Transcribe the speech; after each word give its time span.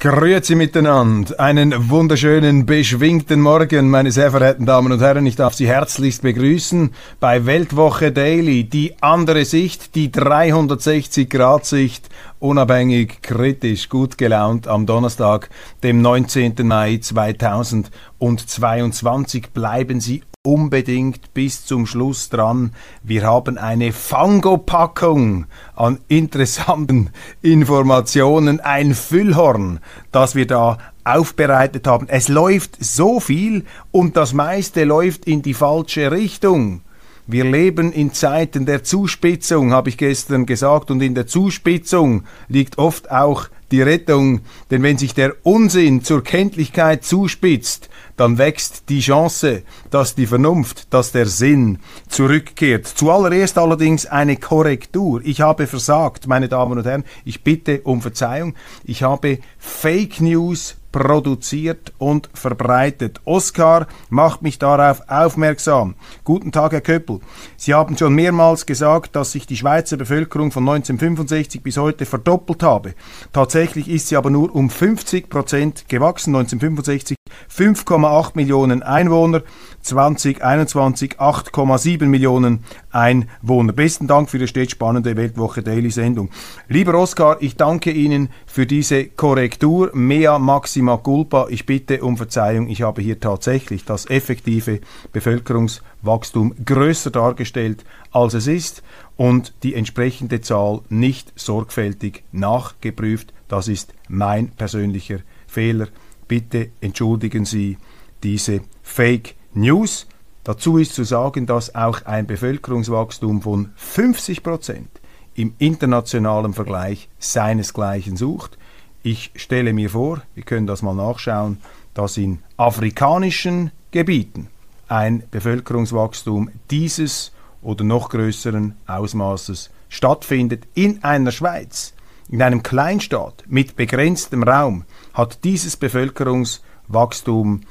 Grüezi 0.00 0.54
miteinander. 0.54 1.40
Einen 1.40 1.90
wunderschönen, 1.90 2.66
beschwingten 2.66 3.40
Morgen, 3.40 3.90
meine 3.90 4.12
sehr 4.12 4.30
verehrten 4.30 4.64
Damen 4.64 4.92
und 4.92 5.00
Herren. 5.00 5.26
Ich 5.26 5.34
darf 5.34 5.54
Sie 5.54 5.66
herzlichst 5.66 6.22
begrüßen 6.22 6.94
bei 7.18 7.46
Weltwoche 7.46 8.12
Daily. 8.12 8.62
Die 8.62 8.94
andere 9.02 9.44
Sicht, 9.44 9.96
die 9.96 10.10
360-Grad-Sicht, 10.10 12.10
unabhängig, 12.38 13.22
kritisch, 13.22 13.88
gut 13.88 14.18
gelaunt 14.18 14.68
am 14.68 14.86
Donnerstag, 14.86 15.50
dem 15.82 16.00
19. 16.00 16.54
Mai 16.62 16.98
2022. 16.98 19.50
Bleiben 19.50 19.98
Sie 19.98 20.22
unbedingt 20.44 21.34
bis 21.34 21.66
zum 21.66 21.86
Schluss 21.86 22.28
dran. 22.28 22.72
Wir 23.02 23.24
haben 23.24 23.58
eine 23.58 23.92
Fangopackung 23.92 25.46
an 25.74 25.98
interessanten 26.08 27.10
Informationen, 27.42 28.60
ein 28.60 28.94
Füllhorn, 28.94 29.80
das 30.12 30.34
wir 30.34 30.46
da 30.46 30.78
aufbereitet 31.04 31.86
haben. 31.86 32.08
Es 32.08 32.28
läuft 32.28 32.76
so 32.82 33.20
viel 33.20 33.64
und 33.90 34.16
das 34.16 34.32
meiste 34.32 34.84
läuft 34.84 35.26
in 35.26 35.42
die 35.42 35.54
falsche 35.54 36.12
Richtung. 36.12 36.82
Wir 37.26 37.44
leben 37.44 37.92
in 37.92 38.14
Zeiten 38.14 38.64
der 38.64 38.84
Zuspitzung, 38.84 39.72
habe 39.72 39.90
ich 39.90 39.98
gestern 39.98 40.46
gesagt, 40.46 40.90
und 40.90 41.02
in 41.02 41.14
der 41.14 41.26
Zuspitzung 41.26 42.24
liegt 42.48 42.78
oft 42.78 43.10
auch 43.10 43.48
die 43.70 43.82
Rettung, 43.82 44.40
denn 44.70 44.82
wenn 44.82 44.98
sich 44.98 45.14
der 45.14 45.34
Unsinn 45.42 46.02
zur 46.02 46.22
Kenntlichkeit 46.22 47.04
zuspitzt, 47.04 47.88
dann 48.16 48.38
wächst 48.38 48.88
die 48.88 49.00
Chance, 49.00 49.62
dass 49.90 50.14
die 50.14 50.26
Vernunft, 50.26 50.92
dass 50.92 51.12
der 51.12 51.26
Sinn 51.26 51.78
zurückkehrt. 52.08 52.86
Zuallererst 52.86 53.58
allerdings 53.58 54.06
eine 54.06 54.36
Korrektur. 54.36 55.20
Ich 55.24 55.40
habe 55.40 55.66
versagt, 55.66 56.26
meine 56.26 56.48
Damen 56.48 56.78
und 56.78 56.84
Herren. 56.84 57.04
Ich 57.24 57.44
bitte 57.44 57.80
um 57.82 58.02
Verzeihung. 58.02 58.54
Ich 58.84 59.02
habe 59.02 59.38
Fake 59.58 60.20
News 60.20 60.76
produziert 60.98 61.92
und 61.98 62.28
verbreitet. 62.34 63.20
Oskar 63.24 63.86
macht 64.10 64.42
mich 64.42 64.58
darauf 64.58 65.02
aufmerksam. 65.08 65.94
Guten 66.24 66.50
Tag, 66.50 66.72
Herr 66.72 66.80
Köppel. 66.80 67.20
Sie 67.56 67.72
haben 67.72 67.96
schon 67.96 68.14
mehrmals 68.14 68.66
gesagt, 68.66 69.14
dass 69.14 69.30
sich 69.30 69.46
die 69.46 69.56
Schweizer 69.56 69.96
Bevölkerung 69.96 70.50
von 70.50 70.68
1965 70.68 71.62
bis 71.62 71.76
heute 71.76 72.04
verdoppelt 72.04 72.64
habe. 72.64 72.94
Tatsächlich 73.32 73.88
ist 73.88 74.08
sie 74.08 74.16
aber 74.16 74.30
nur 74.30 74.52
um 74.52 74.70
50 74.70 75.30
Prozent 75.30 75.88
gewachsen. 75.88 76.34
1965 76.34 77.17
5,8 77.54 78.32
Millionen 78.34 78.82
Einwohner, 78.82 79.42
2021 79.82 81.18
8,7 81.18 82.06
Millionen 82.06 82.64
Einwohner. 82.90 83.72
Besten 83.72 84.06
Dank 84.06 84.28
für 84.28 84.38
die 84.38 84.48
stets 84.48 84.72
spannende 84.72 85.16
Weltwoche 85.16 85.62
Daily 85.62 85.90
Sendung. 85.90 86.30
Lieber 86.68 86.94
Oskar, 86.94 87.38
ich 87.40 87.56
danke 87.56 87.90
Ihnen 87.90 88.28
für 88.46 88.66
diese 88.66 89.06
Korrektur. 89.06 89.90
Mea 89.94 90.38
maxima 90.38 90.96
culpa. 90.96 91.46
Ich 91.48 91.64
bitte 91.64 92.02
um 92.02 92.16
Verzeihung. 92.16 92.68
Ich 92.68 92.82
habe 92.82 93.02
hier 93.02 93.20
tatsächlich 93.20 93.84
das 93.84 94.10
effektive 94.10 94.80
Bevölkerungswachstum 95.12 96.54
größer 96.64 97.10
dargestellt, 97.10 97.84
als 98.12 98.34
es 98.34 98.46
ist 98.46 98.82
und 99.16 99.54
die 99.62 99.74
entsprechende 99.74 100.40
Zahl 100.40 100.80
nicht 100.88 101.32
sorgfältig 101.36 102.24
nachgeprüft. 102.32 103.32
Das 103.48 103.68
ist 103.68 103.94
mein 104.08 104.48
persönlicher 104.50 105.18
Fehler. 105.46 105.88
Bitte 106.28 106.70
entschuldigen 106.80 107.44
Sie 107.44 107.78
diese 108.22 108.60
Fake 108.82 109.34
News. 109.54 110.06
Dazu 110.44 110.78
ist 110.78 110.94
zu 110.94 111.04
sagen, 111.04 111.46
dass 111.46 111.74
auch 111.74 112.04
ein 112.06 112.26
Bevölkerungswachstum 112.26 113.42
von 113.42 113.72
50 113.76 114.42
Prozent 114.42 114.88
im 115.34 115.54
internationalen 115.58 116.52
Vergleich 116.52 117.08
seinesgleichen 117.18 118.16
sucht. 118.16 118.58
Ich 119.02 119.30
stelle 119.36 119.72
mir 119.72 119.90
vor, 119.90 120.22
wir 120.34 120.42
können 120.42 120.66
das 120.66 120.82
mal 120.82 120.94
nachschauen, 120.94 121.58
dass 121.94 122.16
in 122.16 122.40
afrikanischen 122.56 123.70
Gebieten 123.90 124.48
ein 124.88 125.22
Bevölkerungswachstum 125.30 126.50
dieses 126.70 127.32
oder 127.62 127.84
noch 127.84 128.10
größeren 128.10 128.74
Ausmaßes 128.86 129.70
stattfindet. 129.88 130.66
In 130.74 131.02
einer 131.04 131.32
Schweiz, 131.32 131.94
in 132.28 132.42
einem 132.42 132.62
Kleinstaat 132.62 133.44
mit 133.46 133.76
begrenztem 133.76 134.42
Raum, 134.42 134.84
hat 135.14 135.44
dieses 135.44 135.76
Bevölkerungswachstum 135.76 137.62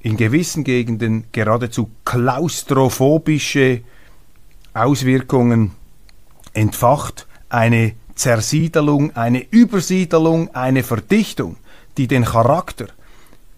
in 0.00 0.16
gewissen 0.16 0.64
Gegenden 0.64 1.24
geradezu 1.32 1.90
klaustrophobische 2.04 3.82
Auswirkungen 4.74 5.72
entfacht, 6.52 7.26
eine 7.48 7.94
Zersiedelung, 8.14 9.14
eine 9.16 9.46
Übersiedelung, 9.50 10.54
eine 10.54 10.82
Verdichtung, 10.82 11.56
die 11.96 12.06
den 12.06 12.24
Charakter 12.24 12.86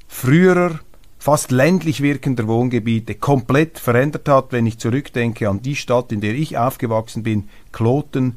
früherer, 0.08 0.80
fast 1.19 1.50
ländlich 1.50 2.02
wirkender 2.02 2.46
Wohngebiete 2.48 3.14
komplett 3.14 3.78
verändert 3.78 4.28
hat, 4.28 4.52
wenn 4.52 4.66
ich 4.66 4.78
zurückdenke 4.78 5.48
an 5.48 5.62
die 5.62 5.76
Stadt, 5.76 6.12
in 6.12 6.20
der 6.20 6.34
ich 6.34 6.58
aufgewachsen 6.58 7.22
bin, 7.22 7.48
Kloten, 7.70 8.36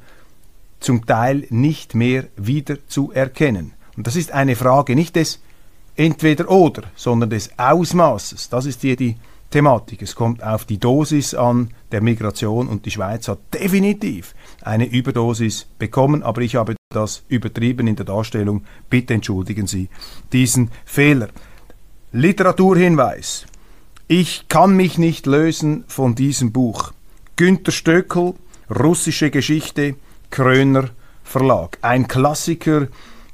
zum 0.85 1.06
Teil 1.06 1.47
nicht 1.50 1.96
mehr 1.96 2.25
wieder 2.38 2.78
zu 2.88 3.12
erkennen. 3.12 3.73
Und 3.97 4.07
das 4.07 4.16
ist 4.16 4.31
eine 4.31 4.56
Frage 4.56 4.96
nicht 4.96 5.16
des 5.16 5.41
entweder 5.96 6.50
oder, 6.50 6.84
sondern 6.96 7.29
des 7.29 7.50
Ausmaßes. 7.57 8.50
Das 8.50 8.66
ist 8.66 8.81
hier 8.81 8.96
die 8.96 9.16
Thematik. 9.50 10.01
Es 10.01 10.16
kommt 10.16 10.44
auf 10.44 10.66
die 10.66 10.78
Dosis 10.78 11.34
an 11.34 11.72
der 11.91 12.01
Migration 12.01 12.68
und 12.68 12.85
die 12.85 12.91
Schweiz 12.91 13.28
hat 13.28 13.40
definitiv 13.53 14.35
eine 14.62 14.85
Überdosis 14.85 15.68
bekommen, 15.79 16.23
aber 16.23 16.41
ich 16.41 16.56
habe 16.56 16.75
das 16.90 17.23
übertrieben 17.29 17.88
in 17.88 17.96
der 17.96 18.06
Darstellung. 18.06 18.63
Bitte 18.90 19.13
entschuldigen 19.13 19.67
Sie 19.67 19.90
diesen 20.34 20.72
Fehler. 20.85 21.29
Literaturhinweis. 22.12 23.46
Ich 24.07 24.47
kann 24.50 24.75
mich 24.75 24.97
nicht 24.97 25.25
lösen 25.25 25.84
von 25.88 26.16
diesem 26.16 26.52
Buch. 26.52 26.91
Günter 27.38 27.72
Stöckel, 27.72 28.35
Russische 28.69 29.29
Geschichte, 29.31 29.96
Kröner 30.35 30.90
Verlag. 31.23 31.78
Ein 31.81 32.09
Klassiker 32.09 32.90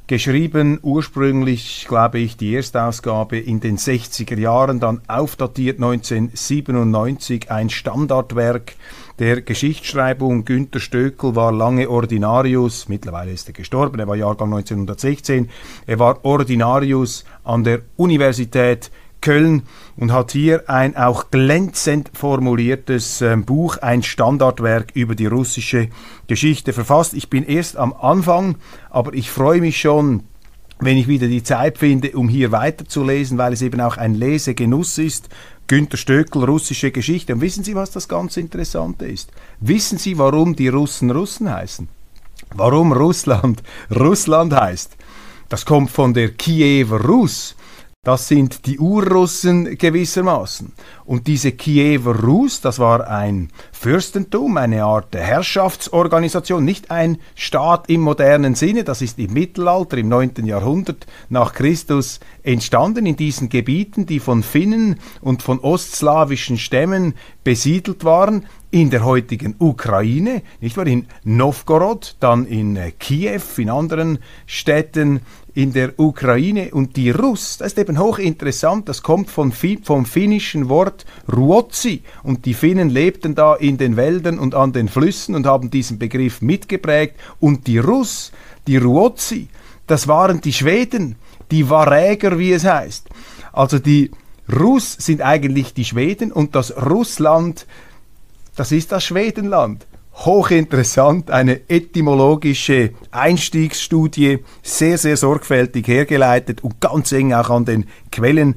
geschrieben, 0.06 0.78
ursprünglich, 0.84 1.88
glaube 1.90 2.20
ich, 2.20 2.38
die 2.38 2.54
Erstausgabe 2.54 3.40
in 3.40 3.60
den 3.60 3.78
60er 3.78 4.38
Jahren, 4.38 4.80
dann 4.80 5.02
aufdatiert 5.08 5.78
1997, 5.78 7.50
ein 7.50 7.72
Standardwerk 7.72 8.76
der 9.18 9.42
Geschichtsschreibung. 9.42 10.46
Günter 10.46 10.80
Stöckel 10.80 11.36
war 11.36 11.52
lange 11.52 11.90
Ordinarius, 11.90 12.88
mittlerweile 12.88 13.32
ist 13.32 13.48
er 13.50 13.54
gestorben, 13.54 14.00
er 14.00 14.08
war 14.08 14.16
Jahrgang 14.16 14.54
1916, 14.54 15.50
er 15.88 15.98
war 15.98 16.24
Ordinarius 16.24 17.26
an 17.44 17.64
der 17.64 17.80
Universität 17.98 18.92
Köln 19.22 19.64
und 19.96 20.12
hat 20.12 20.32
hier 20.32 20.70
ein 20.70 20.98
auch 20.98 21.32
glänzend 21.32 22.12
formuliertes 22.14 23.22
äh, 23.22 23.38
Buch, 23.38 23.78
ein 23.78 24.04
Standardwerk 24.04 24.92
über 24.96 25.16
die 25.16 25.28
russische 25.28 25.90
Geschichte 26.28 26.74
verfasst. 26.74 27.14
Ich 27.14 27.30
bin 27.30 27.44
erst 27.44 27.78
am 27.78 27.94
Anfang, 27.94 28.56
aber 28.90 29.14
ich 29.14 29.30
freue 29.30 29.62
mich 29.62 29.80
schon, 29.80 30.24
wenn 30.80 30.98
ich 30.98 31.08
wieder 31.08 31.28
die 31.28 31.44
Zeit 31.44 31.78
finde, 31.78 32.12
um 32.12 32.28
hier 32.28 32.52
weiterzulesen, 32.52 33.38
weil 33.38 33.54
es 33.54 33.62
eben 33.62 33.80
auch 33.80 33.98
ein 33.98 34.16
Lesegenuss 34.16 34.98
ist. 34.98 35.30
Günter 35.68 35.98
Stöckel, 35.98 36.44
russische 36.44 36.92
Geschichte. 36.92 37.34
Und 37.34 37.42
wissen 37.42 37.64
Sie, 37.64 37.76
was 37.76 37.92
das 37.92 38.10
ganz 38.10 38.36
Interessante 38.36 39.06
ist? 39.06 39.32
Wissen 39.60 39.98
Sie, 40.00 40.18
warum 40.18 40.56
die 40.56 40.68
Russen 40.68 41.12
Russen 41.12 41.54
heißen? 41.54 41.88
Warum 42.56 42.92
Russland 42.92 43.62
Russland 43.96 44.54
heißt? 44.54 44.98
Das 45.48 45.66
kommt 45.66 45.92
von 45.92 46.14
der 46.14 46.30
Kiewer 46.30 47.00
Rus. 47.02 47.56
Das 48.04 48.28
sind 48.28 48.66
die 48.66 48.80
Urrussen 48.80 49.78
gewissermaßen. 49.78 50.72
Und 51.06 51.28
diese 51.28 51.52
Kiewer 51.52 52.16
Rus, 52.24 52.60
das 52.60 52.80
war 52.80 53.08
ein 53.08 53.50
Fürstentum, 53.72 54.58
eine 54.58 54.86
Art 54.86 55.16
Herrschaftsorganisation, 55.16 56.66
nicht 56.66 56.90
ein 56.90 57.20
Staat 57.36 57.92
im 57.92 58.02
modernen 58.02 58.56
Sinne, 58.56 58.84
das 58.84 59.04
ist 59.04 59.20
im 59.20 59.34
Mittelalter, 59.34 60.00
im 60.00 60.10
9. 60.10 60.32
Jahrhundert 60.46 61.06
nach 61.30 61.54
Christus 61.54 62.22
entstanden 62.42 63.06
in 63.06 63.18
diesen 63.18 63.50
Gebieten, 63.50 64.08
die 64.08 64.20
von 64.20 64.42
Finnen 64.42 65.00
und 65.22 65.44
von 65.44 65.60
ostslawischen 65.60 66.58
Stämmen 66.58 67.14
besiedelt 67.44 68.04
waren, 68.04 68.48
in 68.72 68.90
der 68.90 69.04
heutigen 69.04 69.56
Ukraine, 69.60 70.42
nicht 70.62 70.78
wahr, 70.78 70.88
in 70.88 71.06
Novgorod, 71.26 72.16
dann 72.22 72.46
in 72.46 72.78
äh, 72.78 72.92
Kiew, 72.92 73.42
in 73.58 73.70
anderen 73.70 74.20
Städten 74.46 75.20
in 75.54 75.74
der 75.74 76.00
Ukraine. 76.00 76.72
Und 76.72 76.96
die 76.96 77.10
Russ, 77.10 77.58
das 77.58 77.74
ist 77.74 77.80
eben 77.80 78.00
hochinteressant, 78.00 78.88
das 78.88 79.04
kommt 79.04 79.30
vom, 79.30 79.52
vom 79.52 80.06
finnischen 80.06 80.70
Wort 80.70 81.06
Ruotsi. 81.32 82.02
Und 82.24 82.46
die 82.46 82.54
Finnen 82.54 82.90
lebten 82.90 83.36
da 83.36 83.56
in 83.56 83.78
den 83.78 83.98
Wäldern 83.98 84.40
und 84.40 84.56
an 84.56 84.72
den 84.72 84.88
Flüssen 84.88 85.36
und 85.36 85.46
haben 85.46 85.70
diesen 85.70 86.00
Begriff 86.00 86.42
mitgeprägt. 86.42 87.16
Und 87.42 87.68
die 87.68 87.78
Russ, 87.78 88.32
die 88.68 88.78
Ruotsi, 88.78 89.50
das 89.86 90.08
waren 90.08 90.40
die 90.40 90.54
Schweden, 90.54 91.18
die 91.52 91.70
Varäger, 91.70 92.40
wie 92.40 92.54
es 92.54 92.64
heißt. 92.64 93.10
Also 93.52 93.80
die 93.80 94.12
Russ 94.52 94.94
sind 94.94 95.22
eigentlich 95.22 95.74
die 95.74 95.84
Schweden 95.86 96.32
und 96.32 96.56
das 96.56 96.76
Russland 96.78 97.66
das 98.62 98.72
ist 98.72 98.92
das 98.92 99.04
Schwedenland. 99.04 99.88
Hochinteressant, 100.14 101.32
eine 101.32 101.68
etymologische 101.68 102.92
Einstiegsstudie, 103.10 104.38
sehr, 104.62 105.00
sehr 105.00 105.18
sorgfältig 105.18 105.88
hergeleitet 105.88 106.64
und 106.64 106.80
ganz 106.80 107.12
eng 107.12 107.34
auch 107.34 107.50
an 107.50 107.66
den 107.66 107.86
Quellen. 108.12 108.54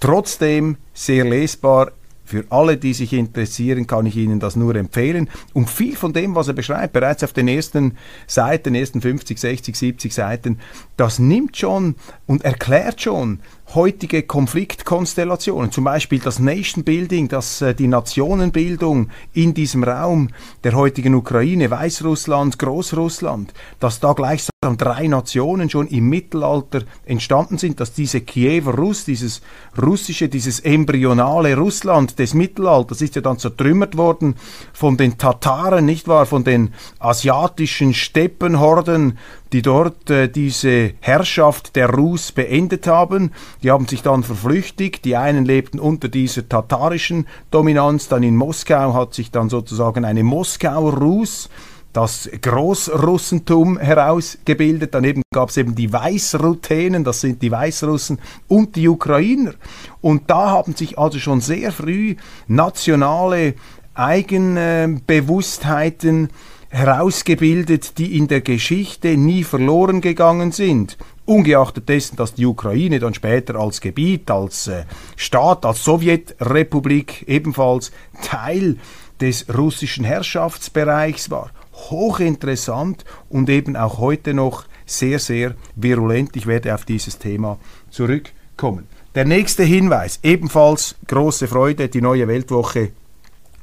Trotzdem 0.00 0.78
sehr 0.94 1.26
lesbar, 1.26 1.92
für 2.24 2.46
alle, 2.48 2.78
die 2.78 2.94
sich 2.94 3.12
interessieren, 3.12 3.86
kann 3.86 4.06
ich 4.06 4.16
Ihnen 4.16 4.40
das 4.40 4.56
nur 4.56 4.74
empfehlen. 4.76 5.28
Und 5.52 5.68
viel 5.68 5.94
von 5.94 6.14
dem, 6.14 6.34
was 6.34 6.48
er 6.48 6.54
beschreibt, 6.54 6.94
bereits 6.94 7.22
auf 7.22 7.34
den 7.34 7.48
ersten 7.48 7.98
Seiten, 8.26 8.74
ersten 8.74 9.02
50, 9.02 9.38
60, 9.38 9.76
70 9.76 10.14
Seiten, 10.14 10.58
das 10.96 11.18
nimmt 11.18 11.58
schon 11.58 11.96
und 12.26 12.44
erklärt 12.44 13.02
schon 13.02 13.40
heutige 13.74 14.22
Konfliktkonstellationen, 14.22 15.72
zum 15.72 15.84
Beispiel 15.84 16.18
das 16.20 16.38
Nation 16.38 16.84
Building, 16.84 17.28
das, 17.28 17.62
äh, 17.62 17.74
die 17.74 17.88
Nationenbildung 17.88 19.10
in 19.32 19.54
diesem 19.54 19.84
Raum 19.84 20.30
der 20.62 20.74
heutigen 20.74 21.14
Ukraine, 21.14 21.70
Weißrussland, 21.70 22.58
Großrussland, 22.58 23.52
dass 23.80 24.00
da 24.00 24.12
gleichsam 24.12 24.53
drei 24.72 25.06
Nationen 25.06 25.70
schon 25.70 25.86
im 25.86 26.08
Mittelalter 26.08 26.82
entstanden 27.04 27.58
sind, 27.58 27.80
dass 27.80 27.92
diese 27.92 28.20
Kiewer 28.20 28.74
Russ, 28.74 29.04
dieses 29.04 29.42
russische, 29.80 30.28
dieses 30.28 30.60
embryonale 30.60 31.56
Russland 31.56 32.18
des 32.18 32.34
Mittelalters 32.34 33.00
ist 33.02 33.16
ja 33.16 33.22
dann 33.22 33.38
zertrümmert 33.38 33.96
worden 33.96 34.34
von 34.72 34.96
den 34.96 35.18
Tataren, 35.18 35.84
nicht 35.84 36.08
wahr, 36.08 36.26
von 36.26 36.44
den 36.44 36.72
asiatischen 36.98 37.94
Steppenhorden, 37.94 39.18
die 39.54 39.62
dort 39.62 40.10
äh, 40.10 40.28
diese 40.28 40.94
Herrschaft 41.00 41.76
der 41.76 41.88
Rus 41.88 42.32
beendet 42.32 42.88
haben. 42.88 43.30
Die 43.62 43.70
haben 43.70 43.86
sich 43.86 44.02
dann 44.02 44.24
verflüchtigt. 44.24 45.04
Die 45.04 45.16
einen 45.16 45.44
lebten 45.44 45.78
unter 45.78 46.08
dieser 46.08 46.48
tatarischen 46.48 47.28
Dominanz. 47.52 48.08
Dann 48.08 48.24
in 48.24 48.34
Moskau 48.34 48.94
hat 48.94 49.14
sich 49.14 49.30
dann 49.30 49.48
sozusagen 49.48 50.04
eine 50.04 50.24
Moskauer 50.24 50.94
Rus 50.94 51.50
das 51.94 52.28
Großrussentum 52.42 53.78
herausgebildet. 53.78 54.94
Daneben 54.94 55.22
gab 55.32 55.48
es 55.48 55.56
eben 55.56 55.74
die 55.76 55.90
Weißruthenen, 55.92 57.04
das 57.04 57.22
sind 57.22 57.40
die 57.40 57.52
Weißrussen 57.52 58.18
und 58.48 58.76
die 58.76 58.88
Ukrainer. 58.88 59.54
Und 60.00 60.28
da 60.28 60.50
haben 60.50 60.74
sich 60.74 60.98
also 60.98 61.20
schon 61.20 61.40
sehr 61.40 61.72
früh 61.72 62.16
nationale 62.48 63.54
Eigenbewusstheiten 63.94 66.30
herausgebildet, 66.68 67.96
die 67.98 68.18
in 68.18 68.26
der 68.26 68.40
Geschichte 68.40 69.16
nie 69.16 69.44
verloren 69.44 70.00
gegangen 70.00 70.50
sind. 70.50 70.98
Ungeachtet 71.26 71.88
dessen, 71.88 72.16
dass 72.16 72.34
die 72.34 72.46
Ukraine 72.46 72.98
dann 72.98 73.14
später 73.14 73.54
als 73.54 73.80
Gebiet, 73.80 74.32
als 74.32 74.66
äh, 74.66 74.82
Staat, 75.16 75.64
als 75.64 75.84
Sowjetrepublik 75.84 77.22
ebenfalls 77.28 77.92
Teil 78.22 78.78
des 79.20 79.46
russischen 79.56 80.04
Herrschaftsbereichs 80.04 81.30
war. 81.30 81.52
Hochinteressant 81.90 83.04
und 83.28 83.48
eben 83.48 83.76
auch 83.76 83.98
heute 83.98 84.34
noch 84.34 84.64
sehr, 84.86 85.18
sehr 85.18 85.54
virulent. 85.76 86.36
Ich 86.36 86.46
werde 86.46 86.74
auf 86.74 86.84
dieses 86.84 87.18
Thema 87.18 87.58
zurückkommen. 87.90 88.86
Der 89.14 89.24
nächste 89.24 89.62
Hinweis, 89.62 90.18
ebenfalls 90.22 90.96
große 91.06 91.46
Freude, 91.46 91.88
die 91.88 92.00
neue 92.00 92.26
Weltwoche 92.26 92.90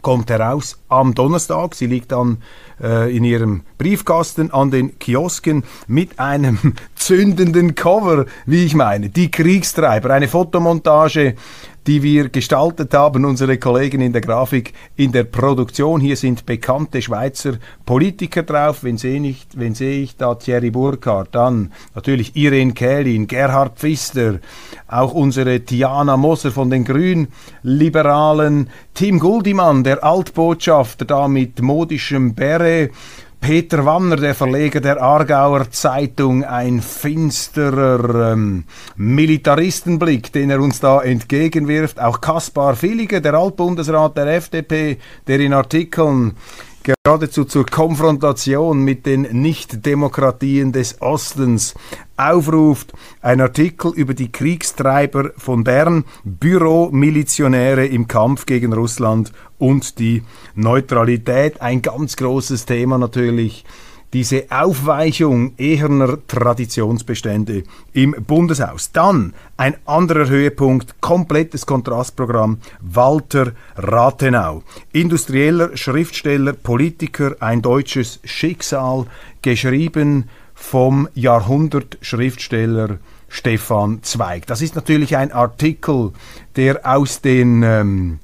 kommt 0.02 0.30
heraus 0.30 0.80
am 0.90 1.14
Donnerstag. 1.14 1.76
Sie 1.76 1.86
liegt 1.86 2.12
dann 2.12 2.38
äh, 2.82 3.16
in 3.16 3.24
ihrem 3.24 3.62
Briefkasten 3.78 4.52
an 4.52 4.72
den 4.72 4.98
Kiosken 5.00 5.64
mit 5.88 6.20
einem 6.20 6.58
zündenden 6.96 7.76
Cover, 7.76 8.26
wie 8.46 8.66
ich 8.66 8.76
meine. 8.76 9.10
Die 9.10 9.30
Kriegstreiber, 9.30 10.12
eine 10.12 10.28
Fotomontage 10.28 11.36
die 11.88 12.04
wir 12.04 12.30
gestaltet 12.30 12.94
haben, 12.94 13.26
unsere 13.26 13.58
Kollegen 13.58 14.02
in 14.02 14.14
der 14.14 14.22
Grafik, 14.22 14.74
in 14.96 15.12
der 15.12 15.24
Produktion. 15.24 16.00
Hier 16.00 16.16
sind 16.16 16.46
bekannte 16.46 17.02
Schweizer 17.02 17.54
Politiker 17.86 18.44
drauf. 18.44 18.84
Wen 18.84 18.98
sehe 18.98 19.22
ich, 19.22 19.48
wen 19.56 19.74
sehe 19.74 20.02
ich 20.04 20.16
da? 20.16 20.36
Thierry 20.36 20.70
Burkhardt, 20.70 21.34
dann 21.34 21.72
natürlich 21.96 22.36
Irene 22.36 22.74
Kählin, 22.74 23.28
Gerhard 23.28 23.80
Pfister, 23.80 24.40
auch 24.88 25.14
unsere 25.14 25.62
Tiana 25.62 26.18
Moser 26.18 26.52
von 26.52 26.70
den 26.70 26.86
Grünliberalen, 26.86 28.70
Tim 28.94 29.20
Guldimann, 29.20 29.84
der 29.84 30.04
Altbotschafter 30.04 31.06
da 31.06 31.28
mit 31.28 31.62
modischem 31.62 32.36
Bäre, 32.36 32.90
Peter 33.42 33.84
Wanner, 33.86 34.18
der 34.18 34.36
Verleger 34.36 34.82
der 34.82 35.02
Aargauer 35.02 35.72
Zeitung, 35.72 36.44
ein 36.44 36.80
finsterer 36.80 38.34
ähm, 38.34 38.66
Militaristenblick, 38.96 40.32
den 40.32 40.52
er 40.52 40.62
uns 40.62 40.80
da 40.80 41.02
entgegenwirft. 41.02 42.00
Auch 42.00 42.22
Kaspar 42.22 42.80
Villiger, 42.80 43.20
der 43.20 43.34
Altbundesrat 43.34 44.16
der 44.16 44.28
FDP, 44.28 45.00
der 45.26 45.40
in 45.40 45.54
Artikeln 45.54 46.36
geradezu 46.84 47.46
zur 47.46 47.66
Konfrontation 47.66 48.84
mit 48.84 49.06
den 49.06 49.22
Nichtdemokratien 49.22 50.72
des 50.72 51.02
Ostens 51.02 51.76
aufruft. 52.18 52.94
Ein 53.22 53.42
Artikel 53.42 53.92
über 53.94 54.14
die 54.14 54.32
Kriegstreiber 54.32 55.32
von 55.38 55.64
Bern, 55.64 56.06
Büromilizionäre 56.24 57.86
im 57.86 58.08
Kampf 58.08 58.46
gegen 58.46 58.74
Russland 58.74 59.32
und 59.58 60.00
die 60.00 60.24
Neutralität. 60.56 61.62
Ein 61.62 61.82
ganz 61.82 62.16
großes 62.16 62.66
Thema 62.66 62.98
natürlich 62.98 63.66
diese 64.14 64.46
Aufweichung 64.50 65.54
eherner 65.58 66.18
Traditionsbestände 66.28 67.64
im 67.94 68.16
Bundeshaus. 68.28 68.92
Dann 68.92 69.34
ein 69.58 69.76
anderer 69.86 70.28
Höhepunkt, 70.28 71.00
komplettes 71.02 71.66
Kontrastprogramm, 71.66 72.58
Walter 72.82 73.54
Rathenau. 73.76 74.64
Industrieller, 74.92 75.76
Schriftsteller, 75.78 76.54
Politiker, 76.54 77.36
ein 77.40 77.62
deutsches 77.62 78.20
Schicksal, 78.24 79.06
geschrieben 79.42 80.30
vom 80.54 81.08
Jahrhundert-Schriftsteller 81.16 82.98
Stefan 83.30 84.04
Zweig. 84.04 84.46
Das 84.48 84.62
ist 84.62 84.76
natürlich 84.76 85.16
ein 85.16 85.32
Artikel, 85.32 86.12
der 86.58 86.82
aus 86.86 87.22
den 87.22 87.64
ähm, 87.64 88.20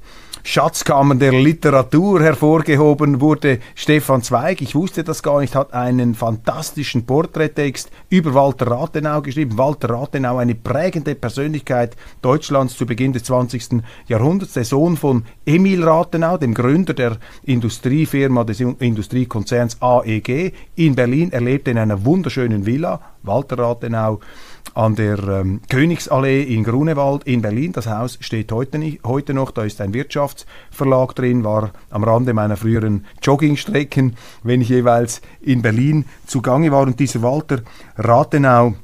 Schatzkammern 0.50 1.18
der 1.18 1.32
Literatur 1.32 2.22
hervorgehoben 2.22 3.20
wurde. 3.20 3.58
Stefan 3.74 4.22
Zweig, 4.22 4.62
ich 4.62 4.74
wusste 4.74 5.04
das 5.04 5.22
gar 5.22 5.42
nicht, 5.42 5.54
hat 5.54 5.74
einen 5.74 6.14
fantastischen 6.14 7.04
Porträttext 7.04 7.90
über 8.08 8.32
Walter 8.32 8.68
Rathenau 8.68 9.20
geschrieben. 9.20 9.58
Walter 9.58 9.90
Rathenau, 9.90 10.38
eine 10.38 10.54
prägende 10.54 11.14
Persönlichkeit 11.14 11.98
Deutschlands 12.22 12.78
zu 12.78 12.86
Beginn 12.86 13.12
des 13.12 13.24
20. 13.24 13.82
Jahrhunderts, 14.06 14.54
der 14.54 14.64
Sohn 14.64 14.96
von 14.96 15.24
Emil 15.44 15.84
Rathenau, 15.84 16.38
dem 16.38 16.54
Gründer 16.54 16.94
der 16.94 17.18
Industriefirma 17.42 18.44
des 18.44 18.60
Industriekonzerns 18.60 19.76
AEG 19.82 20.54
in 20.76 20.94
Berlin. 20.94 21.30
Er 21.30 21.42
lebte 21.42 21.72
in 21.72 21.78
einer 21.78 22.06
wunderschönen 22.06 22.64
Villa, 22.64 23.02
Walter 23.22 23.58
Rathenau 23.58 24.20
an 24.74 24.94
der 24.94 25.18
ähm, 25.18 25.60
Königsallee 25.68 26.42
in 26.42 26.64
Grunewald 26.64 27.24
in 27.24 27.42
Berlin. 27.42 27.72
Das 27.72 27.86
Haus 27.86 28.18
steht 28.20 28.52
heute, 28.52 28.78
nicht, 28.78 29.04
heute 29.04 29.34
noch, 29.34 29.50
da 29.50 29.64
ist 29.64 29.80
ein 29.80 29.92
Wirtschaftsverlag 29.92 31.14
drin, 31.14 31.44
war 31.44 31.72
am 31.90 32.04
Rande 32.04 32.32
meiner 32.32 32.56
früheren 32.56 33.04
Joggingstrecken, 33.22 34.16
wenn 34.42 34.60
ich 34.60 34.68
jeweils 34.68 35.20
in 35.40 35.62
Berlin 35.62 36.04
zugange 36.26 36.70
war. 36.70 36.82
Und 36.82 37.00
dieser 37.00 37.22
Walter 37.22 37.60
Rathenau, 37.96 38.74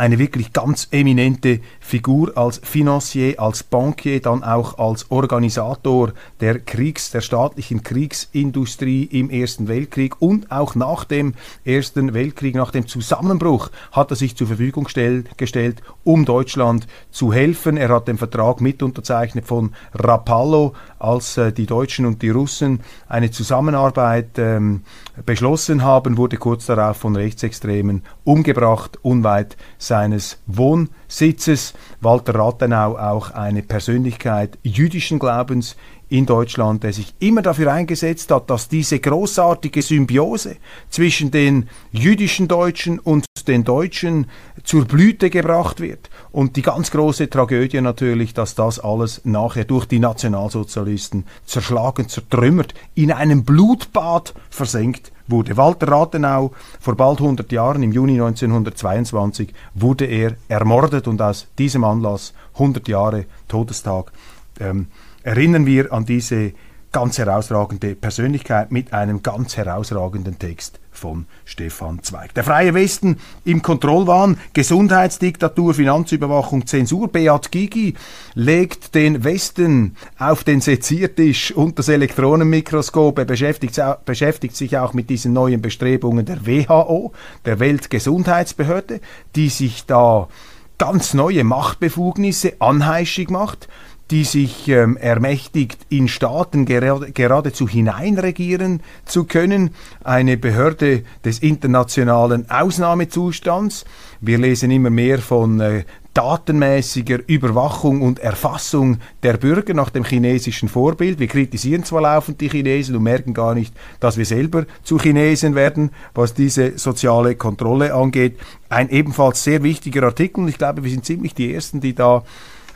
eine 0.00 0.18
wirklich 0.18 0.54
ganz 0.54 0.88
eminente 0.92 1.60
Figur 1.78 2.32
als 2.34 2.58
Financier, 2.64 3.38
als 3.38 3.62
Bankier, 3.62 4.22
dann 4.22 4.42
auch 4.42 4.78
als 4.78 5.10
Organisator 5.10 6.14
der 6.40 6.58
Kriegs, 6.58 7.10
der 7.10 7.20
staatlichen 7.20 7.82
Kriegsindustrie 7.82 9.04
im 9.04 9.28
Ersten 9.28 9.68
Weltkrieg 9.68 10.22
und 10.22 10.50
auch 10.50 10.74
nach 10.74 11.04
dem 11.04 11.34
Ersten 11.66 12.14
Weltkrieg, 12.14 12.54
nach 12.54 12.70
dem 12.70 12.86
Zusammenbruch, 12.86 13.68
hat 13.92 14.10
er 14.10 14.16
sich 14.16 14.36
zur 14.36 14.46
Verfügung 14.46 14.88
stell, 14.88 15.24
gestellt, 15.36 15.82
um 16.02 16.24
Deutschland 16.24 16.86
zu 17.10 17.34
helfen. 17.34 17.76
Er 17.76 17.90
hat 17.90 18.08
den 18.08 18.16
Vertrag 18.16 18.62
mit 18.62 18.82
unterzeichnet 18.82 19.44
von 19.44 19.74
Rapallo, 19.92 20.72
als 20.98 21.36
äh, 21.36 21.52
die 21.52 21.66
Deutschen 21.66 22.06
und 22.06 22.22
die 22.22 22.30
Russen 22.30 22.80
eine 23.06 23.30
Zusammenarbeit 23.30 24.38
ähm, 24.38 24.82
beschlossen 25.26 25.82
haben, 25.82 26.16
wurde 26.16 26.38
kurz 26.38 26.66
darauf 26.66 26.96
von 26.96 27.16
Rechtsextremen 27.16 28.02
umgebracht, 28.24 28.98
unweit 29.02 29.56
seines 29.90 30.38
Wohnsitzes. 30.46 31.74
Walter 32.00 32.36
Rathenau 32.36 32.96
auch 32.96 33.32
eine 33.32 33.62
Persönlichkeit 33.62 34.56
jüdischen 34.62 35.18
Glaubens 35.18 35.74
in 36.08 36.26
Deutschland, 36.26 36.84
der 36.84 36.92
sich 36.92 37.12
immer 37.18 37.42
dafür 37.42 37.72
eingesetzt 37.72 38.30
hat, 38.30 38.50
dass 38.50 38.68
diese 38.68 39.00
großartige 39.00 39.82
Symbiose 39.82 40.56
zwischen 40.90 41.32
den 41.32 41.68
jüdischen 41.90 42.46
Deutschen 42.46 43.00
und 43.00 43.24
den 43.48 43.64
Deutschen 43.64 44.26
zur 44.70 44.84
Blüte 44.84 45.30
gebracht 45.30 45.80
wird. 45.80 46.10
Und 46.30 46.54
die 46.54 46.62
ganz 46.62 46.92
große 46.92 47.28
Tragödie 47.28 47.80
natürlich, 47.80 48.34
dass 48.34 48.54
das 48.54 48.78
alles 48.78 49.20
nachher 49.24 49.64
durch 49.64 49.84
die 49.86 49.98
Nationalsozialisten 49.98 51.24
zerschlagen, 51.44 52.08
zertrümmert, 52.08 52.72
in 52.94 53.10
einem 53.10 53.42
Blutbad 53.42 54.32
versenkt 54.48 55.10
wurde. 55.26 55.56
Walter 55.56 55.88
Rathenau, 55.88 56.52
vor 56.78 56.94
bald 56.94 57.18
100 57.18 57.50
Jahren, 57.50 57.82
im 57.82 57.90
Juni 57.90 58.12
1922, 58.12 59.52
wurde 59.74 60.04
er 60.04 60.36
ermordet 60.46 61.08
und 61.08 61.20
aus 61.20 61.48
diesem 61.58 61.82
Anlass, 61.82 62.32
100 62.52 62.86
Jahre 62.86 63.24
Todestag, 63.48 64.12
ähm, 64.60 64.86
erinnern 65.24 65.66
wir 65.66 65.92
an 65.92 66.06
diese 66.06 66.52
ganz 66.92 67.18
herausragende 67.18 67.94
Persönlichkeit 67.94 68.72
mit 68.72 68.92
einem 68.92 69.22
ganz 69.22 69.56
herausragenden 69.56 70.38
Text 70.38 70.80
von 70.90 71.26
Stefan 71.44 72.02
Zweig. 72.02 72.34
Der 72.34 72.42
Freie 72.42 72.74
Westen 72.74 73.18
im 73.44 73.62
Kontrollwahn, 73.62 74.38
Gesundheitsdiktatur, 74.52 75.74
Finanzüberwachung, 75.74 76.66
Zensur. 76.66 77.08
Beat 77.08 77.52
Gigi 77.52 77.94
legt 78.34 78.94
den 78.94 79.22
Westen 79.22 79.96
auf 80.18 80.42
den 80.42 80.60
Seziertisch 80.60 81.52
und 81.52 81.78
das 81.78 81.88
Elektronenmikroskop. 81.88 83.18
Er 83.18 83.24
beschäftigt, 83.24 83.80
beschäftigt 84.04 84.56
sich 84.56 84.76
auch 84.76 84.92
mit 84.92 85.10
diesen 85.10 85.32
neuen 85.32 85.62
Bestrebungen 85.62 86.26
der 86.26 86.44
WHO, 86.44 87.12
der 87.44 87.60
Weltgesundheitsbehörde, 87.60 89.00
die 89.36 89.48
sich 89.48 89.86
da 89.86 90.28
ganz 90.76 91.12
neue 91.12 91.44
Machtbefugnisse 91.44 92.54
anheischig 92.58 93.28
macht 93.28 93.68
die 94.10 94.24
sich 94.24 94.68
ähm, 94.68 94.96
ermächtigt, 94.96 95.86
in 95.88 96.08
Staaten 96.08 96.64
gerade, 96.64 97.12
geradezu 97.12 97.68
hineinregieren 97.68 98.80
zu 99.04 99.24
können, 99.24 99.70
eine 100.02 100.36
Behörde 100.36 101.04
des 101.24 101.38
internationalen 101.38 102.50
Ausnahmezustands. 102.50 103.84
Wir 104.20 104.38
lesen 104.38 104.70
immer 104.70 104.90
mehr 104.90 105.18
von 105.18 105.60
äh, 105.60 105.84
datenmäßiger 106.14 107.20
Überwachung 107.28 108.02
und 108.02 108.18
Erfassung 108.18 108.98
der 109.22 109.36
Bürger 109.36 109.74
nach 109.74 109.90
dem 109.90 110.04
chinesischen 110.04 110.68
Vorbild. 110.68 111.20
Wir 111.20 111.28
kritisieren 111.28 111.84
zwar 111.84 112.02
laufend 112.02 112.40
die 112.40 112.48
Chinesen 112.48 112.96
und 112.96 113.04
merken 113.04 113.32
gar 113.32 113.54
nicht, 113.54 113.72
dass 114.00 114.16
wir 114.16 114.26
selber 114.26 114.66
zu 114.82 114.98
Chinesen 114.98 115.54
werden, 115.54 115.92
was 116.14 116.34
diese 116.34 116.78
soziale 116.78 117.36
Kontrolle 117.36 117.94
angeht. 117.94 118.38
Ein 118.68 118.88
ebenfalls 118.88 119.44
sehr 119.44 119.62
wichtiger 119.62 120.02
Artikel 120.02 120.40
und 120.40 120.48
ich 120.48 120.58
glaube, 120.58 120.82
wir 120.82 120.90
sind 120.90 121.04
ziemlich 121.04 121.34
die 121.34 121.54
Ersten, 121.54 121.80
die 121.80 121.94
da 121.94 122.24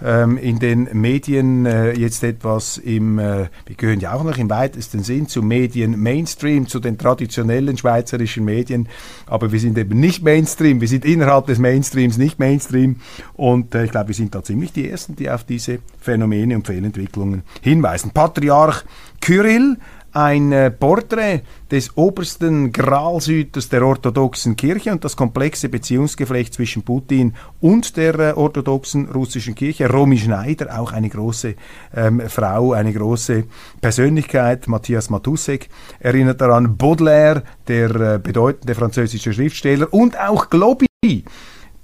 ähm, 0.03 0.39
in 0.39 0.59
den 0.59 0.89
Medien 0.93 1.67
äh, 1.67 1.93
jetzt 1.93 2.23
etwas 2.25 2.79
im, 2.79 3.19
äh, 3.19 3.49
wir 3.67 3.77
gehören 3.77 4.01
ja 4.01 4.15
auch 4.15 4.25
noch 4.25 4.39
im 4.39 4.51
weitesten 4.51 5.03
Sinn 5.03 5.29
zum 5.29 5.49
Medien 5.49 6.01
Mainstream, 6.03 6.67
zu 6.67 6.81
den 6.81 6.99
traditionellen 6.99 7.77
schweizerischen 7.77 8.45
Medien, 8.45 8.89
aber 9.27 9.53
wir 9.53 9.61
sind 9.61 9.77
eben 9.79 10.01
nicht 10.01 10.23
Mainstream, 10.23 10.81
wir 10.81 10.89
sind 10.89 11.05
innerhalb 11.05 11.47
des 11.47 11.59
Mainstreams 11.59 12.19
nicht 12.19 12.39
Mainstream 12.39 12.97
und 13.35 13.75
äh, 13.75 13.85
ich 13.85 13.91
glaube, 13.91 14.09
wir 14.09 14.15
sind 14.15 14.35
da 14.35 14.43
ziemlich 14.43 14.73
die 14.73 14.89
Ersten, 14.89 15.17
die 15.17 15.31
auf 15.31 15.45
diese 15.45 15.79
Phänomene 16.01 16.57
und 16.57 16.67
Fehlentwicklungen 16.67 17.43
hinweisen. 17.61 18.11
Patriarch 18.13 18.85
Kyrill 19.21 19.77
ein 20.15 20.53
äh, 20.53 20.71
Porträt 20.71 21.43
des 21.71 21.97
obersten 21.97 22.73
Gralshüters 22.73 23.69
der 23.69 23.85
orthodoxen 23.85 24.55
Kirche 24.57 24.93
und 24.93 25.05
das 25.05 25.17
komplexe 25.17 25.69
Beziehungsgeflecht 25.69 26.55
zwischen 26.55 26.85
Putin 26.85 27.35
und 27.61 27.97
der 27.97 28.15
äh, 28.19 28.33
orthodoxen 28.33 29.11
russischen 29.11 29.55
Kirche. 29.55 29.91
Romy 29.91 30.19
Schneider, 30.19 30.79
auch 30.79 30.93
eine 30.93 31.09
große 31.09 31.57
ähm, 31.95 32.23
Frau, 32.29 32.73
eine 32.73 32.93
große 32.93 33.45
Persönlichkeit. 33.81 34.69
Matthias 34.69 35.11
Matusek 35.11 35.69
erinnert 35.99 36.41
daran. 36.41 36.77
Baudelaire, 36.77 37.43
der 37.67 37.91
äh, 37.97 38.19
bedeutende 38.19 38.75
französische 38.75 39.33
Schriftsteller 39.33 39.93
und 39.93 40.19
auch 40.19 40.49
Globi 40.49 40.87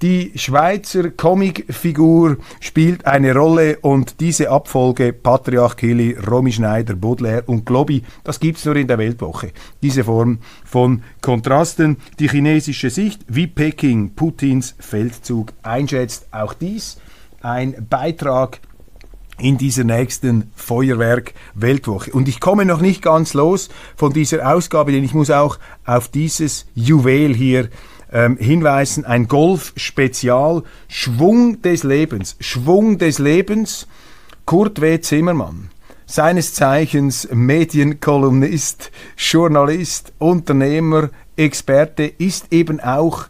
die 0.03 0.33
Schweizer 0.35 1.11
Comicfigur 1.11 2.39
spielt 2.61 3.07
eine 3.07 3.35
Rolle 3.35 3.79
und 3.81 4.21
diese 4.21 4.51
Abfolge 4.51 5.13
Patriarch 5.13 5.77
Kili, 5.77 6.17
Romy 6.17 6.53
Schneider, 6.53 6.95
Baudelaire 6.95 7.43
und 7.47 7.67
Globi, 7.67 8.03
das 8.25 8.41
gibt's 8.41 8.65
nur 8.65 8.77
in 8.77 8.89
der 8.89 8.99
Weltwoche. 8.99 9.53
Diese 9.83 10.05
Form 10.05 10.39
von 10.65 11.03
Kontrasten, 11.21 11.99
die 12.19 12.29
chinesische 12.29 12.89
Sicht, 12.89 13.25
wie 13.29 13.47
Peking 13.47 14.15
Putins 14.15 14.75
Feldzug 14.79 15.53
einschätzt. 15.63 16.29
Auch 16.31 16.55
dies 16.55 16.99
ein 17.43 17.87
Beitrag 17.89 18.61
in 19.39 19.59
dieser 19.59 19.85
nächsten 19.85 20.51
Feuerwerk 20.55 21.35
Weltwoche. 21.55 22.13
Und 22.13 22.29
ich 22.29 22.41
komme 22.41 22.65
noch 22.65 22.81
nicht 22.81 23.03
ganz 23.03 23.35
los 23.35 23.69
von 23.97 24.13
dieser 24.13 24.51
Ausgabe, 24.55 24.93
denn 24.93 25.05
ich 25.05 25.15
muss 25.15 25.31
auch 25.31 25.59
auf 25.85 26.09
dieses 26.09 26.67
Juwel 26.75 27.35
hier 27.35 27.69
ähm, 28.13 28.37
hinweisen, 28.37 29.05
ein 29.05 29.29
Golf-Spezial, 29.29 30.63
Schwung 30.89 31.63
des 31.63 31.83
Lebens, 31.85 32.37
Schwung 32.41 32.99
des 32.99 33.19
Lebens, 33.19 33.87
Kurt 34.45 34.81
W. 34.81 35.01
Zimmermann 35.01 35.71
seines 36.11 36.55
Zeichens 36.55 37.29
Medienkolumnist, 37.33 38.91
Journalist, 39.17 40.13
Unternehmer, 40.19 41.11
Experte, 41.37 42.03
ist 42.03 42.53
eben 42.53 42.81
auch 42.81 43.27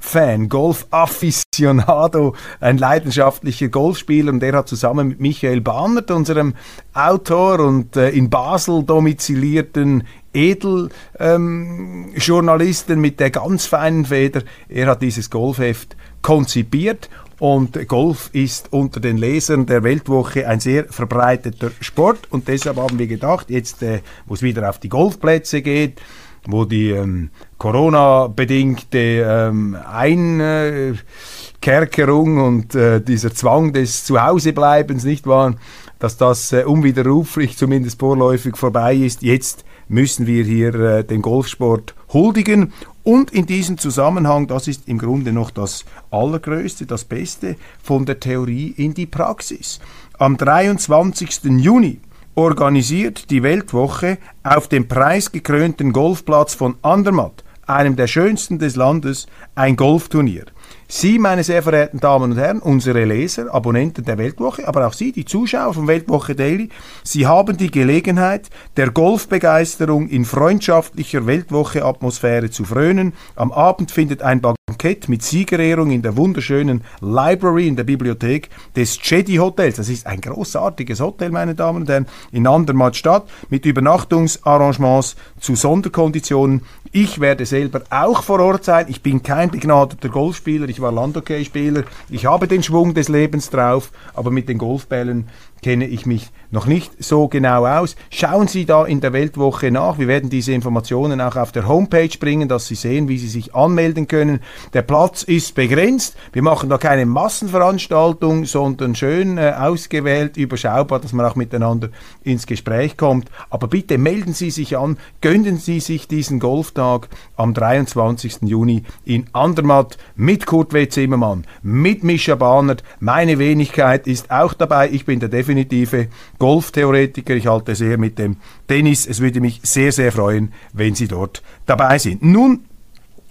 Golf-Fan, 0.00 0.48
Golf-Afficionado, 0.48 2.34
ein 2.58 2.78
leidenschaftlicher 2.78 3.68
Golfspieler 3.68 4.32
und 4.32 4.40
der 4.40 4.54
hat 4.54 4.68
zusammen 4.68 5.08
mit 5.08 5.20
Michael 5.20 5.60
Bahnert, 5.60 6.10
unserem 6.10 6.54
Autor 6.94 7.60
und 7.60 7.96
äh, 7.96 8.08
in 8.10 8.30
Basel 8.30 8.82
domizilierten 8.82 10.04
Edeljournalisten 10.32 12.94
ähm, 12.94 13.00
mit 13.00 13.20
der 13.20 13.30
ganz 13.30 13.66
feinen 13.66 14.06
Feder. 14.06 14.42
Er 14.68 14.88
hat 14.88 15.02
dieses 15.02 15.30
Golfheft 15.30 15.96
konzipiert 16.22 17.10
und 17.38 17.86
Golf 17.86 18.30
ist 18.32 18.72
unter 18.72 19.00
den 19.00 19.16
Lesern 19.16 19.66
der 19.66 19.82
Weltwoche 19.82 20.48
ein 20.48 20.60
sehr 20.60 20.86
verbreiteter 20.86 21.70
Sport 21.80 22.30
und 22.30 22.48
deshalb 22.48 22.78
haben 22.78 22.98
wir 22.98 23.06
gedacht, 23.06 23.50
jetzt 23.50 23.82
äh, 23.82 24.00
wo 24.26 24.34
es 24.34 24.42
wieder 24.42 24.68
auf 24.68 24.78
die 24.78 24.88
Golfplätze 24.88 25.62
geht, 25.62 26.00
wo 26.46 26.64
die 26.64 26.90
ähm, 26.90 27.30
Corona-bedingte 27.60 28.98
ähm, 28.98 29.76
Einkerkerung 29.86 32.38
und 32.38 32.74
äh, 32.74 33.02
dieser 33.02 33.34
Zwang 33.34 33.74
des 33.74 34.06
Zuhausebleibens 34.06 35.04
nicht 35.04 35.26
wahr, 35.26 35.56
dass 35.98 36.16
das 36.16 36.52
äh, 36.52 36.64
unwiderruflich 36.64 37.58
zumindest 37.58 38.00
vorläufig 38.00 38.56
vorbei 38.56 38.94
ist. 38.94 39.20
Jetzt 39.20 39.66
müssen 39.88 40.26
wir 40.26 40.42
hier 40.42 40.74
äh, 40.74 41.04
den 41.04 41.20
Golfsport 41.20 41.94
huldigen. 42.14 42.72
Und 43.02 43.30
in 43.30 43.44
diesem 43.44 43.76
Zusammenhang, 43.76 44.46
das 44.46 44.66
ist 44.66 44.88
im 44.88 44.96
Grunde 44.96 45.34
noch 45.34 45.50
das 45.50 45.84
Allergrößte, 46.10 46.86
das 46.86 47.04
Beste, 47.04 47.56
von 47.82 48.06
der 48.06 48.20
Theorie 48.20 48.72
in 48.74 48.94
die 48.94 49.06
Praxis. 49.06 49.80
Am 50.18 50.38
23. 50.38 51.44
Juni 51.58 52.00
organisiert 52.36 53.30
die 53.30 53.42
Weltwoche 53.42 54.16
auf 54.42 54.68
dem 54.68 54.88
preisgekrönten 54.88 55.92
Golfplatz 55.92 56.54
von 56.54 56.76
Andermatt, 56.80 57.44
einem 57.74 57.96
der 57.96 58.06
schönsten 58.06 58.58
des 58.58 58.76
Landes, 58.76 59.26
ein 59.54 59.76
Golfturnier. 59.76 60.46
Sie, 60.92 61.20
meine 61.20 61.44
sehr 61.44 61.62
verehrten 61.62 62.00
Damen 62.00 62.32
und 62.32 62.36
Herren, 62.36 62.58
unsere 62.58 63.04
Leser, 63.04 63.54
Abonnenten 63.54 64.04
der 64.04 64.18
Weltwoche, 64.18 64.66
aber 64.66 64.88
auch 64.88 64.92
Sie, 64.92 65.12
die 65.12 65.24
Zuschauer 65.24 65.72
von 65.72 65.86
Weltwoche 65.86 66.34
Daily, 66.34 66.68
Sie 67.04 67.28
haben 67.28 67.56
die 67.56 67.70
Gelegenheit, 67.70 68.50
der 68.76 68.90
Golfbegeisterung 68.90 70.08
in 70.08 70.24
freundschaftlicher 70.24 71.26
Weltwoche-Atmosphäre 71.26 72.50
zu 72.50 72.64
frönen. 72.64 73.12
Am 73.36 73.52
Abend 73.52 73.92
findet 73.92 74.22
ein 74.22 74.40
Bankett 74.40 75.08
mit 75.08 75.22
Siegerehrung 75.22 75.92
in 75.92 76.02
der 76.02 76.16
wunderschönen 76.16 76.82
Library 77.00 77.68
in 77.68 77.76
der 77.76 77.84
Bibliothek 77.84 78.50
des 78.74 78.98
Jedi 79.00 79.36
Hotels. 79.36 79.76
Das 79.76 79.88
ist 79.88 80.08
ein 80.08 80.20
großartiges 80.20 81.00
Hotel, 81.00 81.30
meine 81.30 81.54
Damen 81.54 81.82
und 81.82 81.88
Herren, 81.88 82.06
in 82.32 82.48
Andermatt 82.48 82.96
statt, 82.96 83.28
mit 83.48 83.64
Übernachtungsarrangements 83.64 85.14
zu 85.38 85.54
Sonderkonditionen. 85.54 86.62
Ich 86.90 87.20
werde 87.20 87.46
selber 87.46 87.82
auch 87.90 88.24
vor 88.24 88.40
Ort 88.40 88.64
sein. 88.64 88.86
Ich 88.88 89.00
bin 89.00 89.22
kein 89.22 89.52
begnadeter 89.52 90.08
Golfspieler. 90.08 90.68
Ich 90.68 90.79
ich 90.80 90.82
war 90.82 90.92
Landhockeyspieler, 90.92 91.84
ich 92.08 92.24
habe 92.24 92.48
den 92.48 92.62
Schwung 92.62 92.94
des 92.94 93.08
Lebens 93.08 93.50
drauf, 93.50 93.92
aber 94.14 94.30
mit 94.30 94.48
den 94.48 94.56
Golfbällen 94.56 95.28
kenne 95.62 95.86
ich 95.86 96.06
mich 96.06 96.30
noch 96.50 96.66
nicht 96.66 97.02
so 97.02 97.28
genau 97.28 97.66
aus. 97.66 97.96
Schauen 98.10 98.48
Sie 98.48 98.64
da 98.64 98.84
in 98.84 99.00
der 99.00 99.12
Weltwoche 99.12 99.70
nach. 99.70 99.98
Wir 99.98 100.08
werden 100.08 100.30
diese 100.30 100.52
Informationen 100.52 101.20
auch 101.20 101.36
auf 101.36 101.52
der 101.52 101.68
Homepage 101.68 102.10
bringen, 102.18 102.48
dass 102.48 102.66
Sie 102.66 102.74
sehen, 102.74 103.08
wie 103.08 103.18
Sie 103.18 103.28
sich 103.28 103.54
anmelden 103.54 104.08
können. 104.08 104.40
Der 104.72 104.82
Platz 104.82 105.22
ist 105.22 105.54
begrenzt. 105.54 106.16
Wir 106.32 106.42
machen 106.42 106.68
da 106.68 106.78
keine 106.78 107.06
Massenveranstaltung, 107.06 108.44
sondern 108.46 108.94
schön 108.94 109.38
äh, 109.38 109.54
ausgewählt, 109.58 110.36
überschaubar, 110.36 110.98
dass 110.98 111.12
man 111.12 111.26
auch 111.26 111.36
miteinander 111.36 111.90
ins 112.24 112.46
Gespräch 112.46 112.96
kommt. 112.96 113.30
Aber 113.48 113.68
bitte 113.68 113.98
melden 113.98 114.34
Sie 114.34 114.50
sich 114.50 114.76
an, 114.76 114.98
gönnen 115.20 115.58
Sie 115.58 115.80
sich 115.80 116.08
diesen 116.08 116.40
Golftag 116.40 117.08
am 117.36 117.54
23. 117.54 118.38
Juni 118.42 118.82
in 119.04 119.26
Andermatt 119.32 119.98
mit 120.16 120.46
Kurt 120.46 120.72
W. 120.72 120.88
Zimmermann, 120.88 121.44
mit 121.62 122.02
Mischa 122.02 122.34
Bahnert. 122.34 122.82
Meine 122.98 123.38
Wenigkeit 123.38 124.06
ist 124.06 124.30
auch 124.30 124.54
dabei. 124.54 124.90
Ich 124.90 125.04
bin 125.04 125.20
der 125.20 125.28
definitive 125.50 126.08
Golftheoretiker. 126.38 127.34
Ich 127.34 127.46
halte 127.46 127.74
sehr 127.74 127.98
mit 127.98 128.18
dem 128.18 128.36
Tennis. 128.68 129.06
Es 129.06 129.20
würde 129.20 129.40
mich 129.40 129.60
sehr, 129.62 129.92
sehr 129.92 130.12
freuen, 130.12 130.52
wenn 130.72 130.94
Sie 130.94 131.08
dort 131.08 131.42
dabei 131.66 131.98
sind. 131.98 132.22
Nun 132.22 132.64